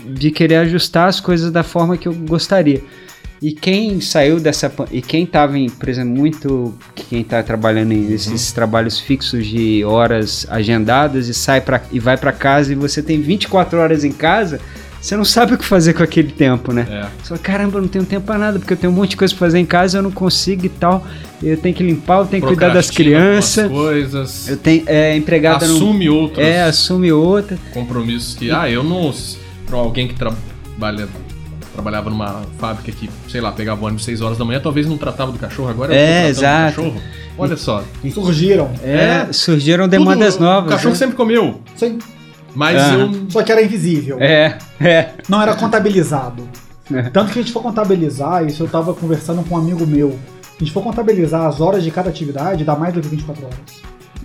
[0.05, 2.81] de querer ajustar as coisas da forma que eu gostaria.
[3.41, 4.71] E quem saiu dessa.
[4.91, 6.75] E quem estava em, por exemplo, muito.
[6.93, 8.09] Quem está trabalhando Uhum.
[8.09, 13.01] nesses trabalhos fixos de horas agendadas e sai pra, e vai para casa e você
[13.01, 14.59] tem 24 horas em casa,
[15.01, 16.85] você não sabe o que fazer com aquele tempo, né?
[16.87, 17.01] É.
[17.23, 19.17] Você fala, caramba, eu não tenho tempo pra nada, porque eu tenho um monte de
[19.17, 21.03] coisa pra fazer em casa, eu não consigo e tal.
[21.41, 23.67] Eu tenho que limpar, eu tenho que cuidar das crianças.
[23.71, 24.47] coisas.
[24.47, 25.75] Eu tenho é, empregada não.
[25.77, 27.57] assume outros É, assume outra.
[27.73, 29.11] compromissos que, ah, eu não.
[29.65, 31.07] Pra alguém que trabalha,
[31.73, 35.31] trabalhava numa fábrica que, sei lá, pegava ônibus 6 horas da manhã, talvez não tratava
[35.31, 36.81] do cachorro, agora É, eu exato.
[36.81, 37.01] do cachorro.
[37.37, 37.83] Olha só.
[38.13, 38.71] Surgiram.
[38.83, 39.33] É, É.
[39.33, 40.67] surgiram demandas tudo- novas.
[40.71, 40.97] O cachorro né?
[40.99, 41.97] sempre comeu, Sim.
[42.53, 42.93] mas Ah.
[42.93, 43.25] eu.
[43.29, 44.17] Só que era invisível.
[44.19, 45.09] É, é.
[45.29, 46.47] Não era contabilizado.
[46.93, 47.03] É.
[47.03, 50.19] Tanto que a gente for contabilizar, isso eu tava conversando com um amigo meu.
[50.43, 53.57] A gente for contabilizar as horas de cada atividade, dá mais do que 24 horas.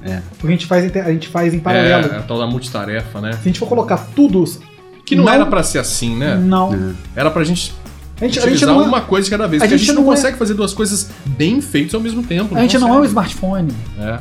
[0.04, 0.20] É.
[0.38, 2.12] Porque a gente faz, em- a gente faz em paralelo.
[2.12, 3.32] É, a tal da multitarefa, né?
[3.34, 4.44] Se a gente for colocar tudo.
[5.06, 5.32] Que não, Não.
[5.32, 6.34] era pra ser assim, né?
[6.36, 6.94] Não.
[7.14, 7.72] Era pra gente
[8.20, 9.62] A gente, a gente utilizar não é, uma coisa de cada vez.
[9.62, 12.00] a Porque a gente gente não, não é- consegue fazer duas coisas bem feitas ao
[12.00, 12.54] mesmo tempo.
[12.56, 13.72] a gente não é um smartphone.
[14.00, 14.18] É.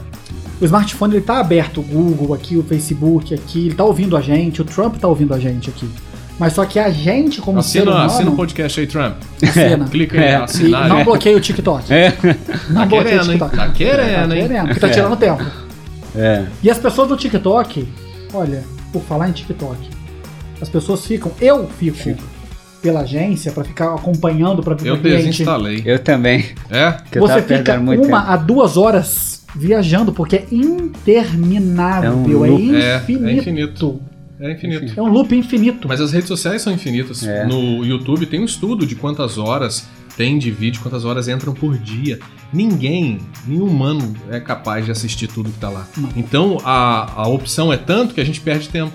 [0.62, 4.21] O smartphone ele tá aberto, o Google aqui, o Facebook aqui, ele tá ouvindo a
[4.21, 5.89] gente, o Trump tá ouvindo a gente aqui.
[6.38, 9.15] Mas só que a gente, como ser Assina, humano, assina o podcast aí, Trump.
[9.41, 9.86] assina.
[9.86, 10.45] Clica aí, É.
[10.65, 11.91] E não bloqueia o TikTok.
[11.93, 12.13] É.
[12.69, 13.38] Não Tá bloqueia querendo, o hein?
[13.39, 13.56] TikTok.
[13.56, 14.48] Tá querendo, Tá hein?
[14.48, 14.91] querendo, porque tá É.
[14.91, 15.43] tirando tempo.
[16.15, 16.45] É.
[16.62, 17.88] E as pessoas do TikTok,
[18.34, 19.78] olha, por falar em TikTok,
[20.65, 22.23] as pessoas ficam, eu fico
[22.82, 25.25] pela agência pra ficar acompanhando pra ver Eu o cliente.
[25.25, 25.82] desinstalei.
[25.86, 26.45] Eu também.
[26.69, 26.97] É?
[27.19, 28.15] Você fica uma tempo.
[28.15, 32.75] a duas horas viajando porque é interminável, É um é, loop.
[32.75, 33.39] É, é infinito.
[33.39, 34.01] infinito.
[34.39, 34.99] É infinito.
[34.99, 35.88] É um loop infinito.
[35.88, 37.25] Mas as redes sociais são infinitas.
[37.25, 37.45] É.
[37.45, 41.78] No YouTube tem um estudo de quantas horas tem de vídeo, quantas horas entram por
[41.78, 42.19] dia.
[42.54, 45.88] Ninguém, nenhum humano é capaz de assistir tudo que tá lá.
[45.97, 46.10] Não.
[46.15, 48.93] Então a, a opção é tanto que a gente perde tempo.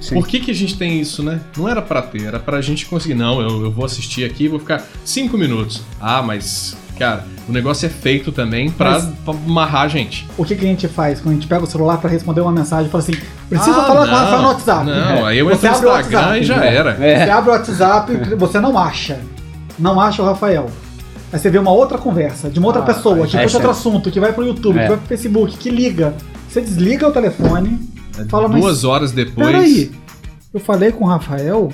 [0.00, 0.14] Sim.
[0.14, 1.40] Por que, que a gente tem isso, né?
[1.56, 3.14] Não era pra ter, era pra gente conseguir.
[3.14, 5.82] Não, eu, eu vou assistir aqui e vou ficar cinco minutos.
[6.00, 10.26] Ah, mas, cara, o negócio é feito também pra, Mas- pra amarrar a gente.
[10.36, 12.52] O que, que a gente faz quando a gente pega o celular pra responder uma
[12.52, 13.14] mensagem e fala assim:
[13.48, 14.86] precisa Ah, falar com o não, Rafael no WhatsApp.
[14.86, 16.74] Não, aí eu Você entro no Instagram WhatsApp, e já né?
[16.76, 16.94] era.
[16.94, 17.30] Você É.
[17.30, 19.20] abre o WhatsApp, você não acha.
[19.78, 20.70] Não acha o Rafael.
[21.32, 23.70] Aí você vê uma outra conversa de uma outra Ah, pessoa, que é puxa outro
[23.70, 24.82] assunto, que vai pro YouTube, É.
[24.82, 26.14] que vai pro Facebook, que liga.
[26.48, 27.78] Você desliga o telefone,
[28.24, 29.46] fala, mas Duas horas depois.
[29.46, 29.90] peraí,
[30.52, 31.70] eu falei com o Rafael.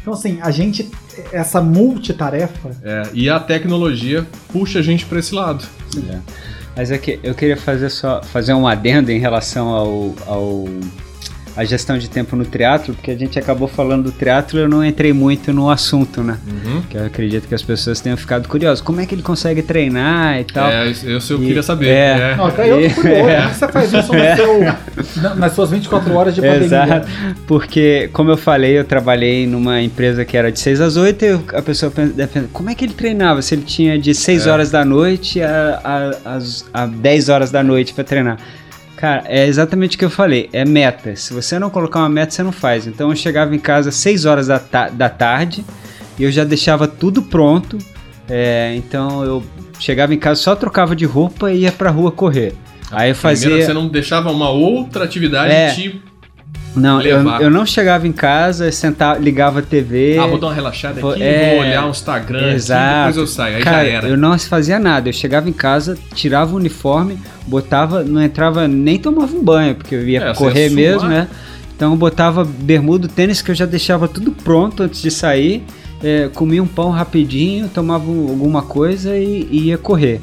[0.00, 0.88] Então assim, a gente,
[1.32, 5.64] essa multitarefa, É, e a tecnologia puxa a gente pra esse lado.
[6.10, 6.18] É.
[6.76, 10.64] Mas é que eu queria fazer só fazer um adendo em relação ao, ao
[11.58, 14.68] a gestão de tempo no triatlo, porque a gente acabou falando do triatlo e eu
[14.68, 16.38] não entrei muito no assunto, né?
[16.46, 16.82] Uhum.
[16.82, 18.80] Que eu acredito que as pessoas tenham ficado curiosas.
[18.80, 20.68] Como é que ele consegue treinar e tal?
[20.70, 21.88] É, isso eu, eu E- queria saber.
[21.88, 22.36] é.
[22.36, 23.22] Não, até eu tô curioso.
[23.42, 24.36] Como você faz isso no É.
[24.36, 24.60] seu,
[25.22, 26.64] na- nas suas 24 horas de pandemia?
[26.66, 27.08] Exato,
[27.46, 31.28] porque como eu falei, eu trabalhei numa empresa que era de 6 às 8 e
[31.28, 34.50] eu- a pessoa pensa, como é que ele treinava se ele tinha de 6 É.
[34.50, 35.80] horas da noite a,
[36.24, 38.38] a, às- a 10 horas da noite para treinar?
[38.98, 41.14] Cara, é exatamente o que eu falei, é meta.
[41.14, 42.86] Se você não colocar uma meta, você não faz.
[42.86, 45.64] Então eu chegava em casa às 6 horas da, ta- da tarde
[46.18, 47.78] e eu já deixava tudo pronto.
[48.28, 49.42] É, então eu
[49.78, 52.54] chegava em casa, só trocava de roupa e ia pra rua correr.
[52.90, 53.46] Aí eu fazia.
[53.48, 55.70] Primeiro, você não deixava uma outra atividade É.
[55.72, 56.02] te.
[56.76, 60.16] Não, eu, eu não chegava em casa, sentava, ligava a TV.
[60.20, 62.98] Ah, vou dar uma relaxada Vou- aqui, é, vou olhar um Instagram aqui, exato.
[63.08, 63.56] depois eu saio.
[63.56, 64.08] Aí Cara, já era.
[64.08, 65.08] eu não fazia nada.
[65.08, 69.94] Eu chegava em casa, tirava o uniforme, botava, não entrava, nem tomava um banho, porque
[69.94, 71.26] eu ia É, correr mesmo, né?
[71.74, 75.64] Então eu botava bermuda, tênis que eu já deixava tudo pronto antes de sair.
[76.00, 80.20] é, comia um pão rapidinho, tomava um- alguma coisa e, e ia correr.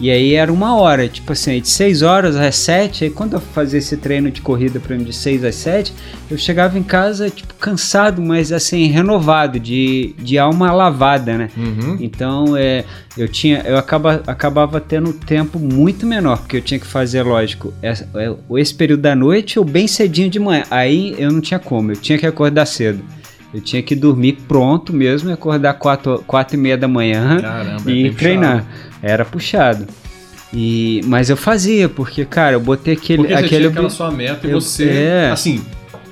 [0.00, 3.40] E aí era uma hora, tipo assim, de 6 horas às 7, aí quando eu
[3.40, 5.92] fazia esse treino de corrida pra mim de 6 às 7,
[6.30, 11.48] eu chegava em casa, tipo, cansado, mas assim, renovado, de, de alma lavada, né?
[11.56, 11.96] Uhum.
[12.00, 12.84] Então, é,
[13.16, 17.22] eu tinha, eu acaba, acabava tendo um tempo muito menor, porque eu tinha que fazer,
[17.22, 20.64] lógico, essa- é, esse período da noite ou bem cedinho de manhã.
[20.70, 23.00] Aí eu não tinha como, eu tinha que acordar cedo.
[23.52, 27.88] Eu tinha que dormir pronto mesmo e acordar 4, quatro e meia da manhã Caramba,
[27.88, 28.64] é e bem treinar.
[29.06, 29.86] Era puxado.
[30.52, 33.18] E, mas eu fazia, porque, cara, eu botei aquele.
[33.18, 35.30] Porque você aquele tinha aquela sua meta e eu- você, é.
[35.30, 35.62] assim,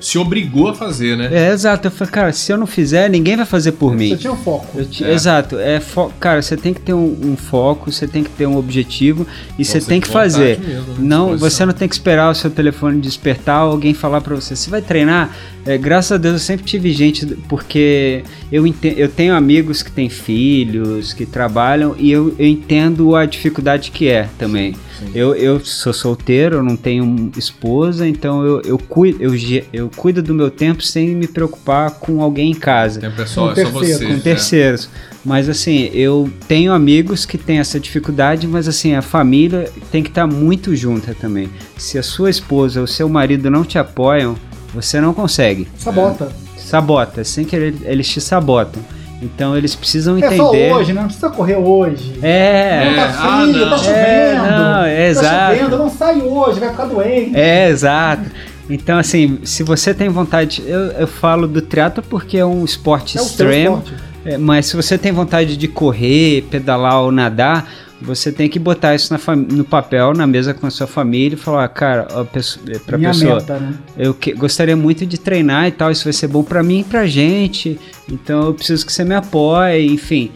[0.02, 1.28] se obrigou a fazer, né?
[1.32, 1.86] É, exato.
[1.86, 4.08] Eu falei, cara, se eu não fizer, ninguém vai fazer por mim.
[4.10, 4.66] Você tinha um foco.
[4.78, 5.12] Eu ti- É.
[5.12, 8.46] Exato, é fo- cara, você tem que ter um, um foco, você tem que ter
[8.46, 9.26] um objetivo
[9.58, 10.58] e você tem que fazer.
[10.60, 10.94] mesmo, né?
[10.98, 14.54] Não, você não tem que esperar o seu telefone despertar, alguém falar pra você.
[14.56, 15.34] Você vai treinar?
[15.64, 19.92] É, graças a Deus eu sempre tive gente, porque eu, ente- eu tenho amigos que
[19.92, 24.74] têm filhos, que trabalham e eu, eu entendo a dificuldade que é também.
[25.14, 29.32] Eu, eu sou solteiro, eu não tenho esposa, então eu, eu, cuido, eu,
[29.72, 33.52] eu cuido do meu tempo sem me preocupar com alguém em casa Tempo é só,
[33.52, 34.06] Com é só terceiro, você.
[34.06, 34.18] com é.
[34.18, 34.88] terceiros.
[35.24, 40.08] Mas assim, eu tenho amigos que têm essa dificuldade, mas assim, a família tem que
[40.08, 41.48] estar muito junta também.
[41.76, 44.36] Se a sua esposa ou seu marido não te apoiam,
[44.74, 45.68] você não consegue.
[45.78, 46.32] Sabota.
[46.56, 48.82] Sabota, sem querer, eles te sabotam.
[49.22, 50.72] Então eles precisam É só entender.
[50.72, 51.00] hoje, né?
[51.00, 52.18] Não precisa correr hoje.
[52.22, 53.70] É, Não tá É, ah, frio, não.
[53.70, 53.96] tá chovendo.
[53.96, 55.56] É, não, é tá exato.
[55.56, 57.36] chovendo, não sai hoje, vai ficar doente.
[57.36, 58.22] É, exato.
[58.68, 63.16] Então, assim, se você tem vontade, eu, eu falo do triatlo porque é um esporte
[63.18, 63.78] É extremo.
[63.84, 63.94] esporte.
[64.24, 67.68] É, mas se você tem vontade de correr, pedalar ou nadar,
[68.04, 69.14] você tem que botar isso
[69.50, 72.98] no papel, na mesa com a sua família e falar, cara, ó, pesso- é, pra
[72.98, 73.74] Minha pessoa, meta, né?
[73.96, 76.84] eu que- gostaria muito de treinar e tal, isso vai ser bom pra mim e
[76.84, 77.78] pra gente,
[78.10, 80.30] então eu preciso que você me apoie, enfim.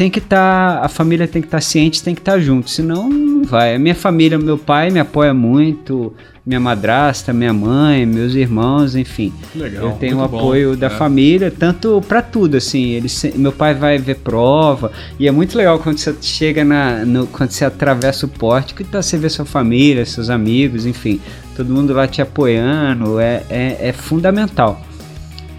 [0.00, 3.44] Tem que estar, a família tem que estar ciente, tem que estar junto, senão não
[3.44, 3.74] vai.
[3.74, 6.14] A minha família, meu pai me apoia muito,
[6.46, 9.30] minha madrasta, minha mãe, meus irmãos, enfim.
[9.54, 9.88] Legal.
[9.88, 10.38] Eu tenho o muito bom.
[10.38, 10.88] apoio da É.
[10.88, 12.92] família, tanto pra tudo, assim.
[12.92, 17.04] Ele, meu pai vai ver prova, e é muito legal quando você chega na.
[17.04, 21.20] no- quando você atravessa o pórtico e tá, você vê sua família, seus amigos, enfim,
[21.54, 24.80] todo mundo lá te apoiando, é, é, é fundamental.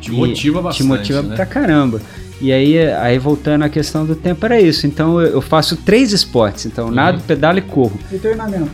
[0.01, 0.81] Te E motiva bastante.
[0.81, 1.35] Te motiva né?
[1.35, 2.01] pra caramba.
[2.41, 4.87] E aí, aí, voltando à questão do tempo, era isso.
[4.87, 6.65] Então, eu faço três esportes.
[6.65, 6.91] Então, Uhum.
[6.91, 7.99] nado, pedalo e corro.
[8.11, 8.71] E treinamento?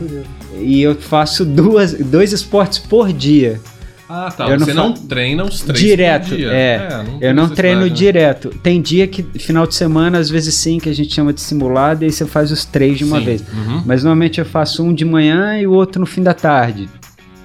[0.58, 3.60] E eu faço duas, dois esportes por dia.
[4.08, 4.48] Ah, tá.
[4.48, 6.50] Eu não você fa- não treina os três direto, por dia.
[6.50, 6.88] é.
[7.04, 7.88] tem Eu não treino né?
[7.90, 8.48] direto.
[8.62, 12.02] Tem dia que, final de semana, às vezes sim, que a gente chama de simulado,
[12.02, 13.24] e aí você faz os três de uma Sim.
[13.26, 13.42] vez.
[13.52, 13.82] Uhum.
[13.84, 16.88] Mas normalmente eu faço um de manhã e o outro no fim da tarde.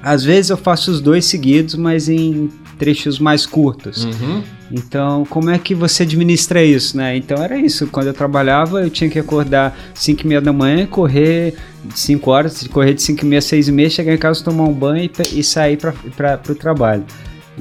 [0.02, 2.50] Às vezes eu faço os dois seguidos, mas em
[2.84, 4.04] trechos mais curtos.
[4.04, 4.44] Uhum.
[4.70, 7.16] Então, como é que você administra isso, né?
[7.16, 7.88] Então era isso.
[7.88, 11.54] Quando eu trabalhava, eu tinha que acordar 5 e meia da manhã correr
[11.96, 14.66] 5 horas, correr de 5 e meia a 6 e meia, chegar em casa, tomar
[14.66, 17.06] um banho e, e sair para o trabalho.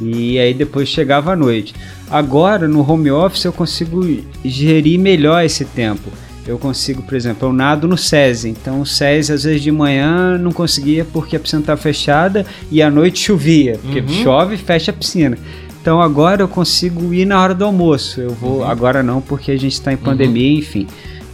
[0.01, 1.73] E aí depois chegava à noite.
[2.11, 4.05] Agora, no home office, eu consigo
[4.45, 6.11] gerir melhor esse tempo.
[6.47, 8.49] Eu consigo, por exemplo, eu nado no SESI.
[8.49, 12.83] Então, o SESI, às vezes de manhã, não conseguia porque a piscina estava fechada e
[12.83, 13.79] à noite chovia.
[13.81, 14.09] Porque Uhum.
[14.09, 15.39] chove e fecha a piscina.
[15.81, 18.21] Então agora eu consigo ir na hora do almoço.
[18.21, 18.65] Eu vou Uhum.
[18.65, 20.87] agora não porque a gente está em pandemia, enfim.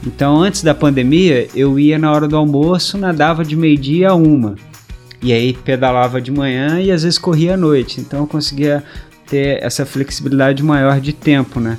[0.06, 4.14] Então antes da pandemia eu ia na hora do almoço, nadava de meio dia a
[4.14, 4.54] uma
[5.22, 8.00] e aí pedalava de manhã e às vezes corria à noite.
[8.00, 8.82] Então eu conseguia
[9.26, 11.76] ter essa flexibilidade maior de tempo, né?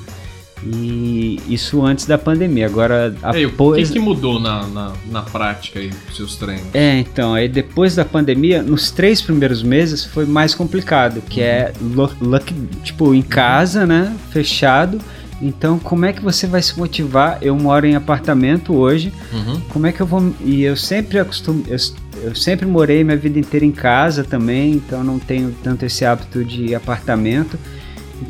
[0.65, 2.65] E isso antes da pandemia.
[2.65, 3.87] Agora, É, e o após.
[3.87, 6.65] que, que mudou na, na, na prática aí dos seus treinos?
[6.73, 11.71] É, então, aí depois da pandemia, nos três primeiros meses foi mais complicado, que é
[11.81, 14.99] lo- lock- tipo em casa, né, fechado.
[15.41, 17.37] Então, como é que você vai se motivar?
[17.41, 19.13] Eu moro em apartamento hoje.
[19.31, 19.61] Uhum.
[19.69, 20.33] Como é que eu vou?
[20.43, 21.77] E eu sempre acostumo, eu,
[22.23, 26.43] eu sempre morei minha vida inteira em casa também, então não tenho tanto esse hábito
[26.43, 27.57] de apartamento.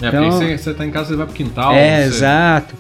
[0.02, 1.73] É, Então, porque você, você tá em casa, você vai pro quintal.
[1.75, 2.75] é, você- exato.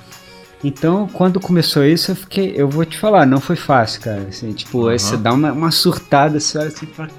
[0.61, 4.25] Então, quando começou isso, eu fiquei, eu vou te falar, não foi fácil, cara.
[4.27, 4.97] Assim, tipo, aí Aham.
[4.99, 7.09] você dá uma, uma surtada, você olha assim e fala,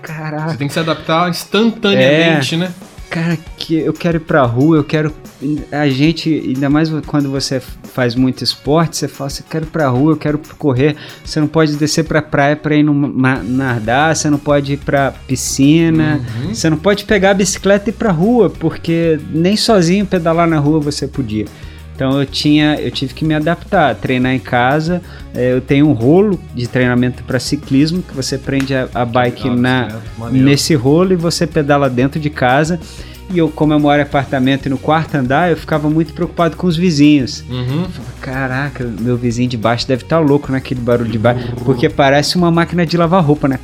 [0.48, 2.70] Você tem que se adaptar instantaneamente, né?
[3.10, 5.12] Cara, que eu quero ir pra rua, eu quero.
[5.72, 9.88] A gente, ainda mais quando você faz muito esporte, você fala, você quero ir pra
[9.88, 10.96] rua, eu quero correr.
[11.24, 15.12] Você não pode descer pra praia pra ir numa- nadar, você não pode ir pra
[15.26, 16.54] piscina, Uhum.
[16.54, 20.58] você não pode pegar a bicicleta e ir pra rua, porque nem sozinho pedalar na
[20.58, 21.46] rua você podia.
[22.00, 25.02] Então eu tinha, eu tive que me adaptar, treinar em casa.
[25.34, 29.42] eh, Eu tenho um rolo de treinamento para ciclismo que você prende a, a bike
[29.42, 30.46] Legal, na maneiro.
[30.46, 32.80] nesse rolo e você pedala dentro de casa.
[33.30, 36.56] E eu, como eu moro em apartamento e no quarto andar, eu ficava muito preocupado
[36.56, 37.44] com os vizinhos.
[37.50, 37.86] Uhum.
[38.22, 42.50] Caraca, meu vizinho de baixo deve estar louco naquele barulho de baixo, porque parece uma
[42.50, 43.58] máquina de lavar roupa, né?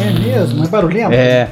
[0.00, 0.64] É mesmo?
[0.64, 1.12] É barulhento?
[1.12, 1.48] É,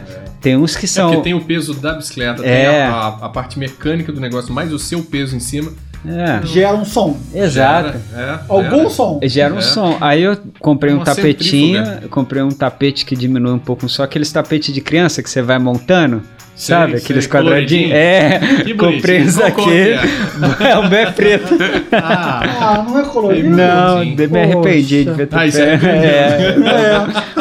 [0.46, 1.08] tem uns que É são.
[1.10, 2.84] porque tem o peso da bicicleta, tem É.
[2.84, 5.72] a, a- a parte mecânica do negócio, mais o seu peso em cima.
[6.06, 7.16] É, Gera um som.
[7.34, 7.98] exato.
[7.98, 8.90] Gera, é, Algum gera.
[8.90, 9.20] som.
[9.24, 9.62] Gera um É.
[9.62, 9.96] som.
[10.00, 12.04] Aí eu comprei um Uma tapetinho, centrífuga.
[12.04, 15.42] eu comprei um tapete que diminui um pouco, só aqueles tapetes de criança que você
[15.42, 16.22] vai montando.
[16.54, 16.96] Sei, sabe?
[16.96, 17.92] Aqueles quadradinhos.
[17.92, 19.94] É, Que comprei cor aqui.
[20.64, 21.54] É, o meu é preto.
[21.92, 23.50] Ah, Ah, não é colorido?
[23.50, 25.38] Não, me arrependi de ver tudo.
[25.38, 26.56] Ah, isso é é,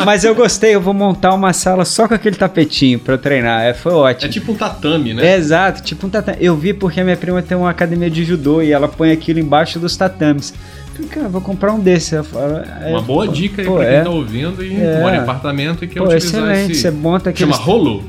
[0.05, 3.63] Mas eu gostei, eu vou montar uma sala só com aquele tapetinho pra eu treinar.
[3.63, 4.31] É, foi é ótimo.
[4.31, 5.25] tipo um tatame, né?
[5.25, 6.37] É, exato, tipo um tatame.
[6.39, 9.39] Eu vi porque a minha prima tem uma academia de judô e ela põe aquilo
[9.39, 10.53] embaixo dos tatames.
[10.93, 12.21] Falei, cara, vou comprar um desse.
[12.23, 14.01] Falo, é, Uma boa dica aí pô, pra quem é.
[14.03, 14.99] tá ouvindo e É.
[15.01, 16.71] mora em apartamento e quer Pô, utilizar excelente.
[16.71, 16.81] esse...
[16.81, 17.51] Você monta aquele.
[17.51, 18.03] Chama rolo?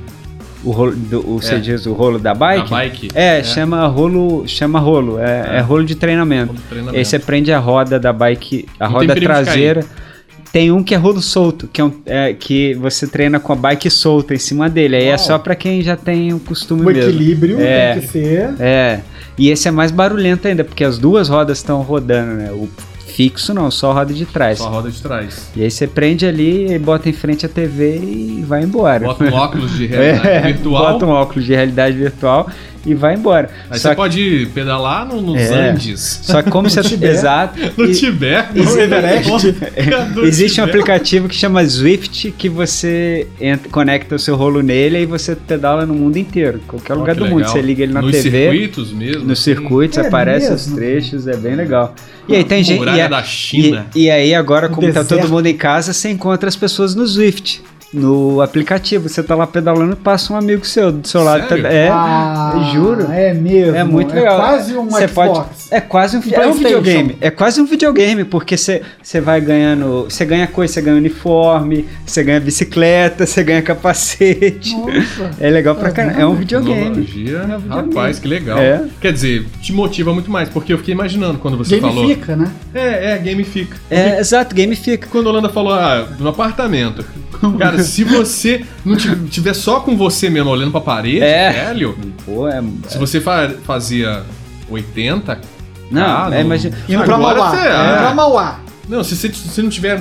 [0.62, 1.58] O rolo, do, o, você É.
[1.58, 2.70] diz o rolo da bike?
[2.70, 3.08] Da bike?
[3.14, 5.56] É, chama rolo, chama rolo, é, É.
[5.56, 6.48] é rolo de treinamento.
[6.48, 6.98] Rolo de treinamento.
[6.98, 9.84] Aí você prende a roda da bike, a Não roda traseira.
[10.56, 13.56] Tem um que é rolo solto, que é, um, é, que você treina com a
[13.56, 14.96] bike solta em cima dele.
[14.96, 17.10] Aí é só pra quem já tem o costume O mesmo.
[17.10, 17.92] equilíbrio É.
[17.92, 18.54] tem que ser.
[18.58, 19.00] É.
[19.36, 22.50] E esse é mais barulhento ainda, porque as duas rodas estão rodando, né?
[22.52, 22.70] O
[23.06, 24.56] fixo não, só a roda de trás.
[24.56, 25.50] Só a roda de trás.
[25.54, 29.04] E aí você prende ali e bota em frente à TV e vai embora.
[29.08, 30.92] Bota um óculos de realidade É, virtual.
[30.94, 32.48] Bota um óculos de realidade virtual
[32.86, 33.50] e vai embora.
[33.70, 35.70] Aí Só você que, pode pedalar no- nos É.
[35.70, 36.20] Andes.
[36.22, 36.80] só que como você.
[36.82, 37.12] Tibete.
[37.12, 37.58] Exato.
[37.76, 38.58] No E- Tibete.
[38.58, 39.54] Existe- no Everest.
[40.22, 45.06] Existe um aplicativo que chama Zwift que você entra, conecta o seu rolo nele e
[45.06, 47.38] você pedala no mundo inteiro, qualquer Ó, lugar do mundo.
[47.38, 47.52] legal.
[47.52, 49.22] Você liga ele na Nos TV, circuitos mesmo.
[49.24, 49.42] nos assim.
[49.54, 50.76] circuitos, É aparece os mesmo?
[50.76, 51.94] trechos, é bem legal.
[52.28, 52.78] E aí tem gente.
[52.78, 53.86] Muralha E, é- da China.
[53.94, 55.20] e, e aí agora, como tá deserto.
[55.22, 57.62] todo mundo em casa, você encontra as pessoas no Zwift.
[57.94, 61.48] No aplicativo, você tá lá pedalando e passa um amigo seu do seu lado.
[61.48, 61.66] Sério?
[61.66, 63.06] É, Ah, juro.
[63.10, 63.76] É mesmo.
[63.76, 64.34] É muito legal.
[64.34, 65.30] É quase um Você Xbox.
[65.38, 67.16] pode, é quase um, é um videogame.
[67.20, 70.04] É quase um videogame, porque você você vai ganhando.
[70.10, 74.74] Você ganha coisa, você ganha uniforme, você ganha bicicleta, você ganha capacete.
[74.76, 75.30] Nossa.
[75.40, 76.20] É legal pra É caramba.
[76.20, 76.80] É um videogame.
[77.04, 77.94] Tecnologia, É um videogame.
[77.94, 78.58] rapaz, que legal.
[78.58, 78.84] É.
[79.00, 82.02] Quer dizer, te motiva muito mais, porque eu fiquei imaginando quando você falou.
[82.02, 82.50] Gamifica, né?
[82.74, 83.76] É, é, gamifica.
[83.90, 85.06] É, exato, gamifica.
[85.10, 87.04] Quando a Holanda falou, ah, no apartamento.
[87.58, 91.50] Cara, se você não ti- tiver só com você mesmo olhando pra parede, É.
[91.52, 92.62] velho, Pô, é.
[92.88, 94.22] se você fa- fazia
[94.70, 95.40] 80.
[95.90, 96.76] Não, ah, é, imagina.
[96.88, 97.50] Indo pra Mauá.
[97.50, 97.96] você- Indo ah.
[97.98, 98.60] pra Mauá.
[98.88, 100.00] Não, se você se não tiver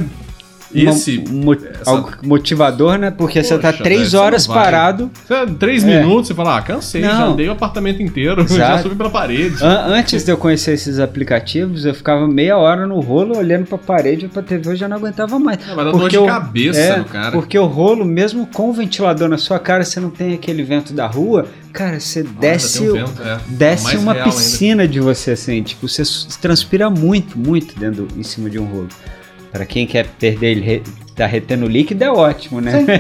[0.73, 1.17] esse.
[1.29, 3.11] mo- essa- algo motivador, né?
[3.11, 5.11] Porque você tá Poxa, três velho, horas parado.
[5.27, 5.99] Você- Três É.
[6.01, 7.33] minutos, você fala, ah, cansei, já Não.
[7.33, 8.83] andei o apartamento inteiro, já Exato.
[8.83, 9.63] subi pela parede.
[9.63, 13.77] An- antes de eu conhecer esses aplicativos, eu ficava meia hora no rolo olhando pra
[13.77, 15.59] parede ou pra TV, eu já não aguentava mais.
[15.69, 17.31] Ah, vai dar dor de cabeça é, no cara.
[17.31, 20.93] Porque o rolo, mesmo com o ventilador na sua cara, você não tem aquele vento
[20.93, 23.37] da rua, cara, você desce, um vento, é.
[23.47, 24.35] desce Mais uma real ainda.
[24.37, 26.03] piscina de você, assim, tipo, você
[26.41, 28.87] transpira muito, muito dentro, em cima de um rolo.
[29.55, 30.81] Pra quem quer perder
[31.15, 32.73] tá retendo líquido, é ótimo, né?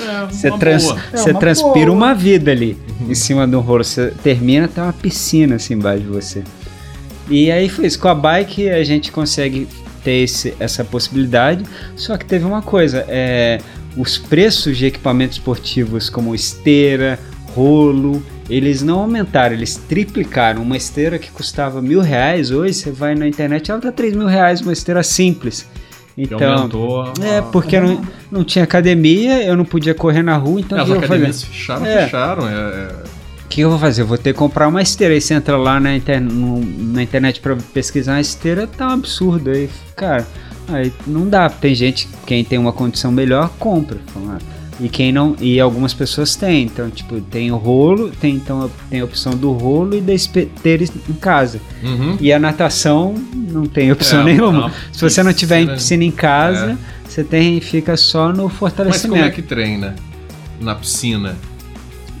[0.00, 0.88] É, Você, trans-.
[1.12, 1.96] É você uma transpira boa.
[1.96, 3.84] uma vida ali em cima de um rolo.
[3.84, 6.42] Você termina, tem uma piscina assim embaixo de você.
[7.28, 7.98] E aí foi isso.
[7.98, 9.68] Com a bike a gente consegue
[10.02, 11.62] ter esse- essa possibilidade.
[11.94, 13.58] Só que teve uma coisa: é,
[13.96, 17.18] os preços de equipamentos esportivos como esteira,
[17.54, 20.62] rolo, eles não aumentaram, eles triplicaram.
[20.62, 24.26] Uma esteira que custava mil reais, hoje você vai na internet, ela tá três mil
[24.26, 25.66] reais, uma esteira simples.
[26.20, 26.38] Então,
[27.02, 30.90] a- é, porque não, não tinha academia, eu não podia correr na rua, então As
[30.90, 32.02] academias fecharam, É.
[32.04, 32.48] fecharam.
[32.48, 32.94] É, é,
[33.44, 34.02] O que eu vou fazer?
[34.02, 35.14] Eu vou ter que comprar uma esteira.
[35.14, 36.20] Aí você entra lá na, inter...
[36.20, 36.60] no-
[36.92, 39.50] na internet pra pesquisar uma esteira, tá um absurdo.
[39.50, 40.26] Aí, cara,
[40.68, 41.48] aí não dá.
[41.48, 43.96] Tem gente, quem tem uma condição melhor, compra.
[44.12, 45.34] Fala, ah, E quem não.
[45.40, 46.62] E algumas pessoas têm.
[46.64, 50.84] Então, tipo, tem o rolo, tem, então, tem a opção do rolo e da esteira
[50.84, 51.60] em casa.
[51.82, 52.16] Uhum.
[52.20, 54.52] E a natação não tem opção É, nenhuma.
[54.52, 54.70] não.
[54.92, 56.76] Se você não tiver em Piscina- em casa, É.
[57.08, 59.16] você tem fica só no Mas fortalecimento.
[59.18, 59.96] como é que treina?
[60.60, 61.36] Na piscina?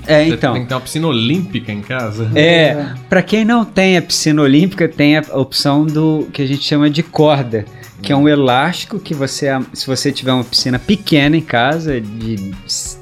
[0.06, 0.52] É, Você então.
[0.54, 2.30] Tem que ter uma piscina olímpica em casa?
[2.34, 6.62] É, pra quem não tem a piscina olímpica, tem a opção do que a gente
[6.64, 7.66] chama de corda,
[8.02, 12.52] que é um elástico que você, se você tiver uma piscina pequena em casa, de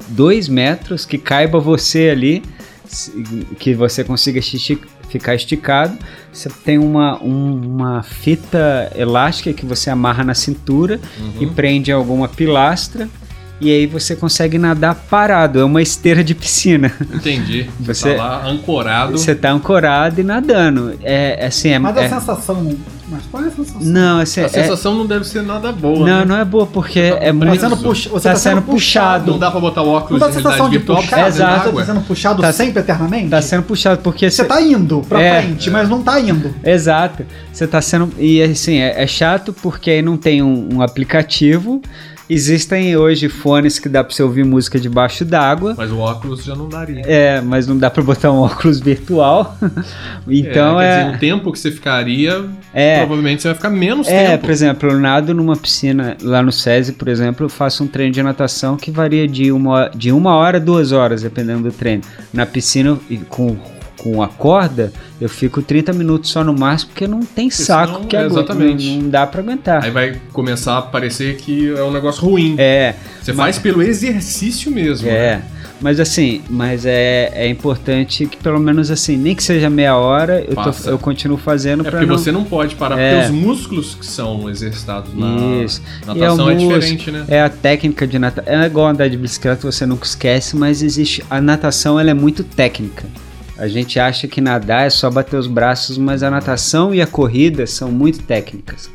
[0.09, 2.41] 2 metros, que caiba você ali,
[3.59, 4.39] que você consiga
[5.09, 5.97] ficar esticado,
[6.31, 10.99] você tem uma, um- uma fita elástica que você amarra na cintura
[11.39, 11.53] e Uhum.
[11.53, 13.07] prende em alguma pilastra.
[13.59, 16.91] E aí você consegue nadar parado, é uma esteira de piscina.
[17.11, 17.67] Entendi.
[17.81, 19.17] Você tá lá ancorado.
[19.17, 20.93] Você tá ancorado e nadando.
[21.01, 21.79] É assim, é.
[21.79, 22.77] Mas a é- sensação.
[23.09, 23.81] Mas qual é a sensação?
[23.81, 25.97] não, assim, A é- sensação não deve ser nada boa.
[25.99, 26.25] não, né?
[26.25, 27.53] não é boa, porque Você tá é muito.
[27.59, 29.31] Tá sendo puxa- você tá tá sendo sendo puxado.
[29.31, 31.27] Não dá pra botar o Não óculos dá a de sensação de virtual puxado?
[31.27, 31.69] Exato.
[31.69, 31.81] água?
[31.85, 33.29] Tá sendo puxado Tá- sempre eternamente?
[33.29, 35.41] Tá sendo puxado, porque Você tá indo pra É.
[35.41, 36.53] frente, mas não tá indo.
[36.63, 37.25] Exato.
[37.51, 38.13] Você tá sendo.
[38.19, 41.81] E assim, é, é chato porque aí não tem um, um aplicativo.
[42.29, 45.73] Existem hoje fones que dá pra você ouvir música debaixo d'água.
[45.77, 47.01] Mas o óculos já não daria.
[47.05, 49.57] É, mas não dá pra botar um óculos virtual.
[50.27, 51.03] então quer é.
[51.05, 52.97] dizer, o tempo que você ficaria, É.
[52.99, 54.43] provavelmente você vai ficar menos É, tempo.
[54.43, 58.11] por exemplo, eu nado numa piscina lá no SESI, por exemplo, eu faço um treino
[58.13, 62.03] de natação que varia de uma, de uma hora a duas horas, dependendo do treino.
[62.33, 62.97] Na piscina,
[63.29, 63.55] com,
[63.97, 68.05] com a corda, eu fico 30 minutos só no máximo, porque não tem saco senão-
[68.05, 68.89] que é, exatamente.
[68.95, 69.83] Não, não dá pra aguentar.
[69.83, 72.55] Aí vai começar a parecer que é um negócio ruim.
[72.57, 75.07] É, Você mas- faz pelo exercício mesmo.
[75.09, 75.37] é.
[75.37, 75.41] né?
[75.79, 80.43] Mas assim, mas é, é importante que pelo menos assim, nem que seja meia hora,
[80.47, 82.17] eu, tô- eu continuo fazendo É porque não...
[82.17, 83.21] você não pode parar, É.
[83.21, 85.79] porque os músculos que são exercitados na Isso.
[86.03, 87.25] natação é, músculo, diferente, né?
[87.27, 88.51] É a técnica de natação.
[88.51, 91.23] É igual andar de bicicleta, você nunca esquece, mas existe.
[91.29, 93.03] A natação ela é muito técnica.
[93.57, 97.07] A gente acha que nadar é só bater os braços, mas a natação e a
[97.07, 98.89] corrida são muito técnicas.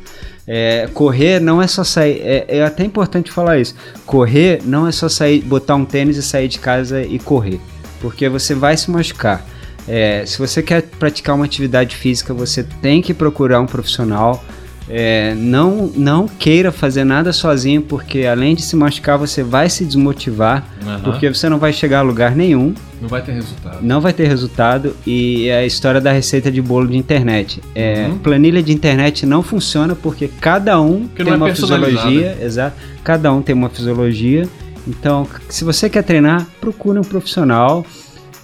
[0.47, 2.21] É, correr não é só sair.
[2.21, 3.75] É, é até importante falar isso.
[4.05, 7.59] Correr não é só sair, botar um tênis e sair de casa e correr,
[8.01, 9.45] porque você vai se machucar.
[9.87, 14.43] É, se você quer praticar uma atividade física, você tem que procurar um profissional.
[14.89, 19.85] É, não, não queira fazer nada sozinho, porque além de se machucar, você vai se
[19.85, 20.99] desmotivar, Aham.
[21.03, 23.77] porque você não vai chegar a lugar nenhum, Não vai ter resultado.
[23.81, 24.93] não vai ter resultado.
[25.07, 27.61] E é a história da receita de bolo de internet.
[27.73, 28.17] É, Uhum.
[28.17, 32.75] Planilha de internet não funciona porque cada um Porque tem é uma fisiologia, exato.
[33.05, 34.47] Cada um tem uma fisiologia.
[34.85, 37.85] Então, se você quer treinar, procure um profissional.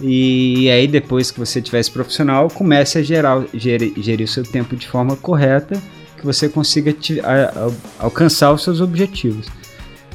[0.00, 4.42] E aí, depois que você tiver esse profissional, comece a gerar, gerir, gerir o seu
[4.42, 5.78] tempo de forma correta,
[6.20, 7.70] que você consiga te- a- a-
[8.04, 9.46] alcançar os seus objetivos.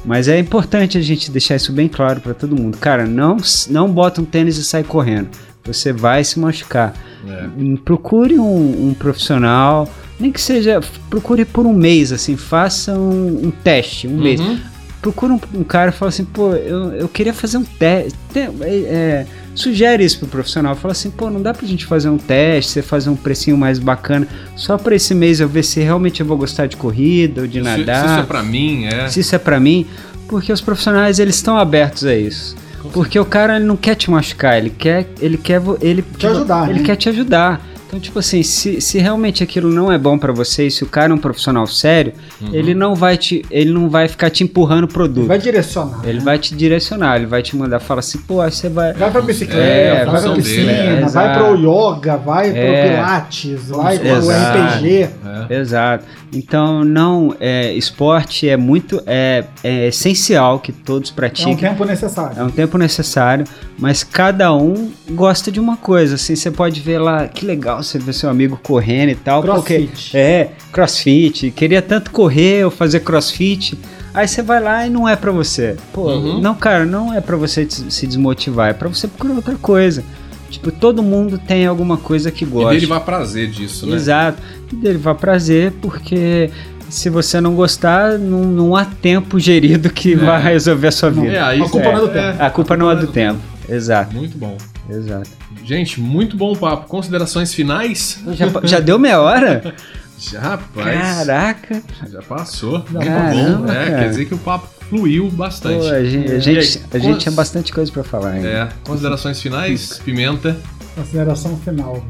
[0.04, 2.78] Mas é importante a gente deixar isso bem claro para todo mundo.
[2.78, 3.36] Cara, não,
[3.68, 5.28] não bota um tênis e sai correndo.
[5.64, 6.94] Você vai se machucar.
[7.26, 7.46] É.
[7.58, 9.88] Hum, Procure um, um profissional,
[10.20, 14.58] nem que seja, procure por um mês, assim, faça um, um teste, um mês Uhum.
[15.02, 18.16] procura um, um cara e fala assim, pô, eu, eu queria fazer um teste.
[18.62, 20.76] é, sugere isso pro profissional.
[20.76, 23.78] Fala assim, pô, não dá pra gente fazer um teste, você fazer um precinho mais
[23.80, 27.46] bacana, só pra esse mês eu ver se realmente eu vou gostar de corrida ou
[27.48, 28.04] de Se, se nadar.
[28.06, 29.08] isso é pra mim, é.
[29.08, 29.84] se isso é pra mim,
[30.28, 32.54] porque os profissionais eles estão abertos a isso.
[32.92, 36.26] Porque o cara ele não quer te machucar, ele quer, ele quer, vo- ele Te
[36.28, 36.84] ajudar, ele né?
[36.84, 37.60] quer te ajudar.
[37.96, 40.86] Então, tipo assim, se, se realmente aquilo não é bom pra você, e se o
[40.86, 42.50] cara é um profissional sério, Uhum.
[42.52, 45.26] ele não vai te, ele não vai ficar te empurrando o produto.
[45.26, 46.00] Vai direcionar.
[46.04, 46.24] Ele né?
[46.24, 48.92] vai te direcionar, ele vai te mandar, fala assim, pô, aí você vai.
[48.92, 52.88] Vai pra bicicleta, É, vai pra piscina, dele, é, vai pro yoga, vai pro É.
[52.96, 54.58] pilates, vai pro Exato.
[54.58, 55.08] RPG.
[55.50, 55.54] É.
[55.58, 56.04] Exato.
[56.34, 61.56] Então, não, é, esporte é muito, é, é essencial que todos É um pratiquem.
[61.56, 62.38] tempo necessário.
[62.38, 63.46] É um tempo necessário,
[63.78, 66.16] mas cada um gosta de uma coisa.
[66.16, 69.42] Assim, você pode ver lá, que legal você ver seu amigo correndo e tal.
[69.42, 69.86] Crossfit.
[69.88, 71.50] Porque, é, crossfit.
[71.50, 73.78] Queria tanto correr ou fazer crossfit.
[74.14, 75.76] Aí você vai lá e não é pra você.
[75.92, 76.40] Pô, Uhum.
[76.40, 80.02] não, cara, não é pra você se desmotivar, é pra você procurar outra coisa.
[80.50, 82.70] Tipo, todo mundo tem alguma coisa que E gosta.
[82.72, 83.96] derivar prazer disso, né?
[83.96, 84.40] Exato.
[84.72, 86.50] E derivar prazer, porque
[86.88, 90.16] se você não gostar, não, não há tempo gerido que É.
[90.16, 91.32] vai resolver a sua vida.
[91.32, 92.42] É, A culpa não é do tempo.
[92.42, 93.40] A culpa não é do tempo.
[93.68, 94.56] Exato, Muito bom.
[94.88, 95.28] exato.
[95.66, 96.86] Gente, muito bom o papo.
[96.88, 98.20] Considerações finais?
[98.32, 99.74] Já, já deu meia hora?
[100.18, 100.98] Já, rapaz.
[100.98, 101.82] Caraca!
[102.10, 102.78] Já passou.
[102.90, 103.70] Já Muito Caramba, bom.
[103.72, 103.98] É, cara.
[103.98, 105.80] quer dizer que o papo fluiu bastante.
[105.84, 108.48] Pô, a gente, a gente, aí, a gente quantos- tinha bastante coisa pra falar ainda.
[108.48, 110.56] É, considerações finais, Pimenta.
[110.94, 112.02] Consideração final.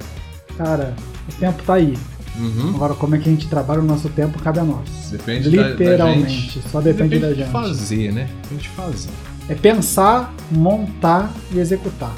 [0.56, 0.94] Cara,
[1.28, 1.98] o tempo tá aí.
[2.38, 2.74] Uhum.
[2.76, 4.88] Agora, como é que a gente trabalha o nosso tempo, cabe a nós.
[5.10, 6.30] Depende da- da Literalmente.
[6.30, 6.62] gente.
[6.70, 7.50] Só depende, da de gente.
[7.50, 8.28] fazer, né?
[8.44, 9.10] Depende de fazer.
[9.48, 12.12] É pensar, montar e executar.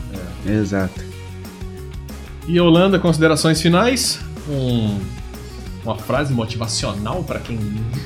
[0.47, 1.08] Exato.
[2.49, 4.19] E Holanda, considerações finais?
[4.49, 4.99] Um,
[5.85, 7.59] uma frase motivacional pra quem.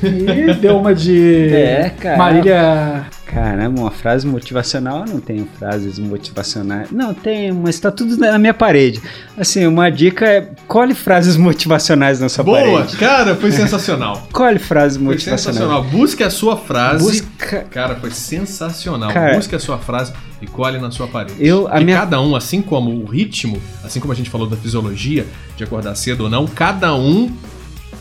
[0.02, 2.18] E deu uma de É, cara.
[2.18, 3.06] Marília.
[3.32, 6.90] Caramba, uma frase motivacional, eu não tenho frases motivacionais.
[6.90, 9.00] Não, tem, mas tá tudo na minha parede.
[9.38, 12.58] Assim, uma dica é colhe frases motivacionais na sua Boa!
[12.60, 12.96] parede.
[12.98, 14.28] Cara, foi sensacional.
[14.32, 15.40] Colhe frases Foi motivacionais.
[15.42, 15.84] sensacional.
[15.84, 17.04] Busque a sua frase.
[17.22, 17.60] Busca.
[17.70, 19.10] Cara, foi sensacional.
[19.12, 20.12] Cara- Busque a sua frase
[20.42, 21.34] e colhe na sua parede.
[21.38, 24.46] Eu- a e minha- cada um, assim como o ritmo, assim como a gente falou
[24.46, 25.24] da fisiologia,
[25.56, 27.30] de acordar cedo ou não, cada um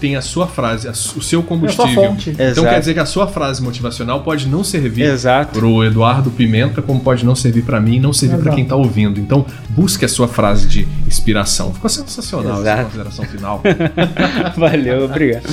[0.01, 1.93] tem a sua frase, a o seu É a combustível.
[1.93, 2.31] sua fonte.
[2.31, 2.67] Então Exato.
[2.67, 5.59] quer dizer que a sua frase motivacional pode não servir Exato.
[5.59, 8.55] pro Eduardo Pimenta, como pode não servir pra mim, não servir Exato.
[8.55, 9.19] quem tá ouvindo.
[9.19, 11.71] Então, busque a sua frase de inspiração.
[11.71, 12.83] Ficou sensacional essa Exato.
[12.85, 13.61] consideração final.
[14.57, 15.43] Valeu, obrigado.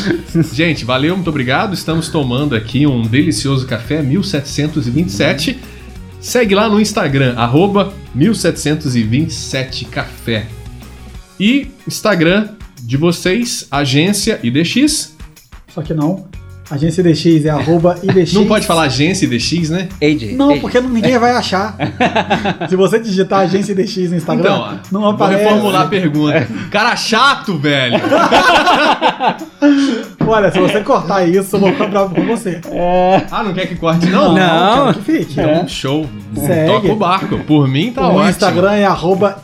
[0.55, 1.75] Gente, valeu, muito obrigado.
[1.75, 5.59] Estamos tomando aqui um delicioso café 1727.
[6.21, 10.47] Segue lá no Instagram, arroba 1727café.
[11.39, 12.49] E Instagram
[12.83, 15.15] de vocês, agência IDX.
[15.75, 16.27] Só que não.
[16.71, 18.35] Agência IDX é arroba IDX.
[18.35, 19.89] Não pode falar agência IDX, né?
[20.03, 20.35] AJ.
[20.37, 20.61] Não, AJ.
[20.61, 21.75] porque ninguém vai achar.
[22.69, 25.45] Se você digitar agência IDX no Instagram, Então, não vou aparece.
[25.45, 26.47] reformular a pergunta.
[26.71, 27.99] Cara chato, velho!
[30.27, 32.61] Olha, se você cortar isso, eu vou ficar bravo com você.
[33.31, 34.35] Ah, não quer que corte, não?
[34.35, 34.93] Não.
[34.93, 35.41] quero que fique.
[35.41, 36.07] Então, show.
[36.35, 36.71] Segue.
[36.71, 37.39] Toca o barco.
[37.45, 38.29] Por mim, tá o ótimo.
[38.29, 39.41] Instagram é arroba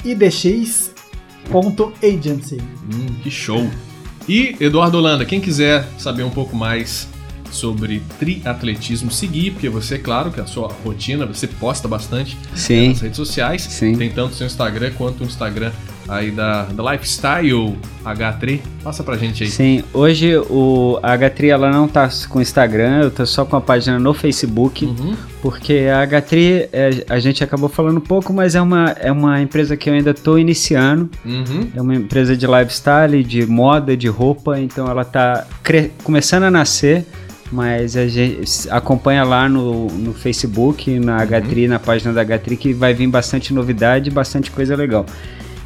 [1.49, 2.59] idx.agency.
[2.61, 3.69] Hum, que show.
[4.29, 7.09] E, Eduardo Holanda, quem quiser saber um pouco mais
[7.55, 12.89] sobre triatletismo, seguir, porque você, claro, que a sua rotina, você posta bastante Sim.
[12.89, 13.63] nas redes sociais.
[13.63, 13.97] Sim.
[13.97, 15.71] Tem tanto o seu Instagram quanto o Instagram
[16.09, 18.61] aí da, da Lifestyle H3.
[18.83, 19.51] Passa pra gente aí.
[19.51, 23.61] Sim, hoje o a H3 ela não tá com Instagram, eu tô só com a
[23.61, 25.15] página no Facebook, Uhum.
[25.41, 29.41] porque a H3 é, a gente acabou falando um pouco, mas é uma, é uma
[29.41, 31.09] empresa que eu ainda tô iniciando.
[31.25, 31.69] Uhum.
[31.75, 35.47] É uma empresa de lifestyle, de moda, de roupa, então ela tá
[36.03, 37.07] começando a nascer,
[37.53, 42.73] mas a gente acompanha lá no, no Facebook, na H3, na página da H3, que
[42.73, 45.07] vai vir bastante novidade, bastante coisa legal.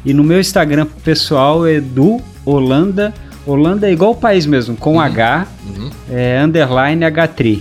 [0.05, 3.13] E no meu Instagram pessoal é do Holanda,
[3.45, 5.89] Holanda é igual o país mesmo, com H, Uhum.
[6.09, 7.59] é underline H3.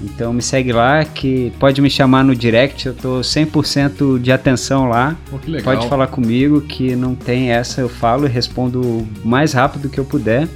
[0.00, 4.88] Então me segue lá, que pode me chamar no direct, eu tô 100% de atenção
[4.88, 5.16] lá.
[5.28, 5.38] Pô.
[5.64, 9.98] Pode falar comigo que não tem essa, eu falo e respondo o mais rápido que
[9.98, 10.46] eu puder.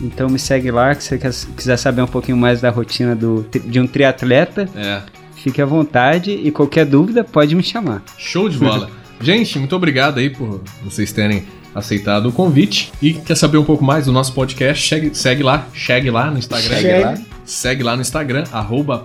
[0.00, 3.46] Então me segue lá, que você quer- quiser saber um pouquinho mais da rotina do,
[3.64, 5.02] de um triatleta, É.
[5.36, 8.02] fique à vontade e qualquer dúvida pode me chamar.
[8.18, 8.90] Show de bola.
[9.20, 12.92] Gente, muito obrigado aí por vocês terem aceitado o convite.
[13.00, 14.86] E quer saber um pouco mais do nosso podcast?
[14.88, 16.76] Segue, segue lá, segue lá no Instagram.
[16.80, 17.14] Segue lá.
[17.44, 18.98] Segue lá no Instagram, arroba.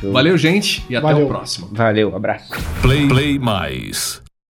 [0.00, 0.12] Show.
[0.12, 1.26] Valeu, gente, e até Valeu.
[1.26, 1.68] o próximo.
[1.72, 2.48] Valeu, abraço.
[2.82, 4.22] Play, Play Mais.